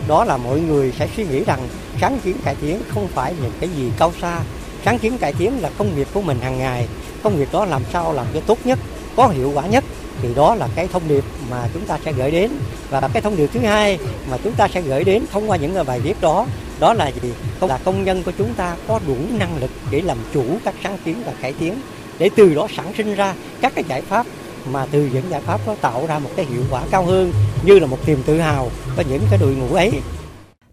đó 0.08 0.24
là 0.24 0.36
mọi 0.36 0.60
người 0.60 0.92
sẽ 0.98 1.08
suy 1.16 1.24
nghĩ 1.24 1.44
rằng 1.44 1.60
sáng 2.00 2.18
kiến 2.24 2.36
cải 2.44 2.54
tiến 2.54 2.80
không 2.88 3.08
phải 3.08 3.34
những 3.42 3.52
cái 3.60 3.68
gì 3.76 3.90
cao 3.98 4.12
xa. 4.20 4.40
Sáng 4.84 4.98
kiến 4.98 5.18
cải 5.18 5.32
tiến 5.32 5.52
là 5.60 5.70
công 5.78 5.94
việc 5.94 6.08
của 6.14 6.22
mình 6.22 6.40
hàng 6.40 6.58
ngày. 6.58 6.88
Công 7.22 7.36
việc 7.36 7.48
đó 7.52 7.64
làm 7.64 7.82
sao 7.92 8.12
làm 8.12 8.26
cho 8.34 8.40
tốt 8.40 8.58
nhất, 8.64 8.78
có 9.16 9.28
hiệu 9.28 9.52
quả 9.54 9.66
nhất 9.66 9.84
thì 10.22 10.28
đó 10.34 10.54
là 10.54 10.68
cái 10.74 10.88
thông 10.92 11.08
điệp 11.08 11.24
mà 11.50 11.68
chúng 11.74 11.84
ta 11.84 11.98
sẽ 12.04 12.12
gửi 12.12 12.30
đến. 12.30 12.50
Và 12.90 13.00
cái 13.12 13.22
thông 13.22 13.36
điệp 13.36 13.50
thứ 13.54 13.60
hai 13.60 13.98
mà 14.30 14.38
chúng 14.44 14.52
ta 14.52 14.68
sẽ 14.68 14.80
gửi 14.80 15.04
đến 15.04 15.24
thông 15.32 15.50
qua 15.50 15.56
những 15.56 15.86
bài 15.86 16.00
viết 16.00 16.20
đó 16.20 16.46
đó 16.80 16.94
là 16.94 17.08
gì? 17.08 17.32
Là 17.60 17.78
công 17.84 18.04
nhân 18.04 18.22
của 18.22 18.32
chúng 18.38 18.54
ta 18.54 18.76
có 18.88 19.00
đủ 19.06 19.16
năng 19.38 19.56
lực 19.60 19.70
để 19.90 20.00
làm 20.00 20.18
chủ 20.34 20.44
các 20.64 20.74
sáng 20.84 20.98
kiến 21.04 21.22
và 21.26 21.32
cải 21.42 21.52
tiến, 21.52 21.74
để 22.18 22.30
từ 22.36 22.54
đó 22.54 22.66
sản 22.76 22.92
sinh 22.96 23.14
ra 23.14 23.34
các 23.60 23.72
cái 23.74 23.84
giải 23.88 24.02
pháp 24.02 24.26
mà 24.70 24.86
từ 24.90 25.10
những 25.12 25.24
giải 25.30 25.40
pháp 25.46 25.60
đó 25.66 25.74
tạo 25.80 26.06
ra 26.08 26.18
một 26.18 26.30
cái 26.36 26.46
hiệu 26.46 26.62
quả 26.70 26.82
cao 26.90 27.04
hơn, 27.04 27.32
như 27.64 27.78
là 27.78 27.86
một 27.86 27.98
niềm 28.06 28.22
tự 28.26 28.40
hào 28.40 28.70
cho 28.96 29.02
những 29.10 29.22
cái 29.30 29.38
đội 29.38 29.54
ngũ 29.54 29.74
ấy. 29.74 29.90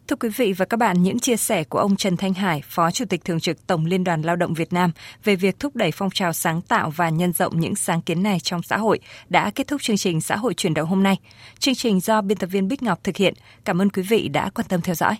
Thưa 0.08 0.16
quý 0.16 0.30
vị 0.30 0.54
và 0.54 0.66
các 0.66 0.78
bạn, 0.78 1.04
những 1.04 1.20
chia 1.20 1.38
sẻ 1.38 1.64
của 1.64 1.80
ông 1.80 1.96
Trần 1.96 2.18
Thanh 2.18 2.34
Hải, 2.34 2.62
Phó 2.66 2.92
Chủ 2.92 3.06
tịch 3.06 3.26
Thường 3.26 3.40
trực 3.40 3.68
Tổng 3.68 3.86
Liên 3.86 4.04
đoàn 4.04 4.22
Lao 4.22 4.36
động 4.36 4.54
Việt 4.54 4.74
Nam 4.74 4.92
về 5.24 5.36
việc 5.36 5.60
thúc 5.60 5.76
đẩy 5.76 5.92
phong 5.92 6.10
trào 6.10 6.34
sáng 6.34 6.62
tạo 6.62 6.90
và 6.90 7.10
nhân 7.10 7.34
rộng 7.34 7.60
những 7.60 7.76
sáng 7.76 8.02
kiến 8.02 8.24
này 8.24 8.40
trong 8.40 8.64
xã 8.64 8.78
hội 8.78 9.00
đã 9.30 9.52
kết 9.56 9.68
thúc 9.68 9.82
chương 9.82 9.98
trình 9.98 10.22
Xã 10.22 10.36
hội 10.36 10.54
chuyển 10.54 10.74
động 10.74 10.90
hôm 10.90 11.04
nay. 11.04 11.18
Chương 11.60 11.76
trình 11.76 12.00
do 12.00 12.22
biên 12.22 12.38
tập 12.38 12.48
viên 12.48 12.68
Bích 12.68 12.84
Ngọc 12.84 13.00
thực 13.04 13.18
hiện. 13.18 13.34
Cảm 13.66 13.82
ơn 13.82 13.90
quý 13.90 14.02
vị 14.02 14.28
đã 14.28 14.50
quan 14.50 14.68
tâm 14.68 14.82
theo 14.82 14.96
dõi. 14.96 15.18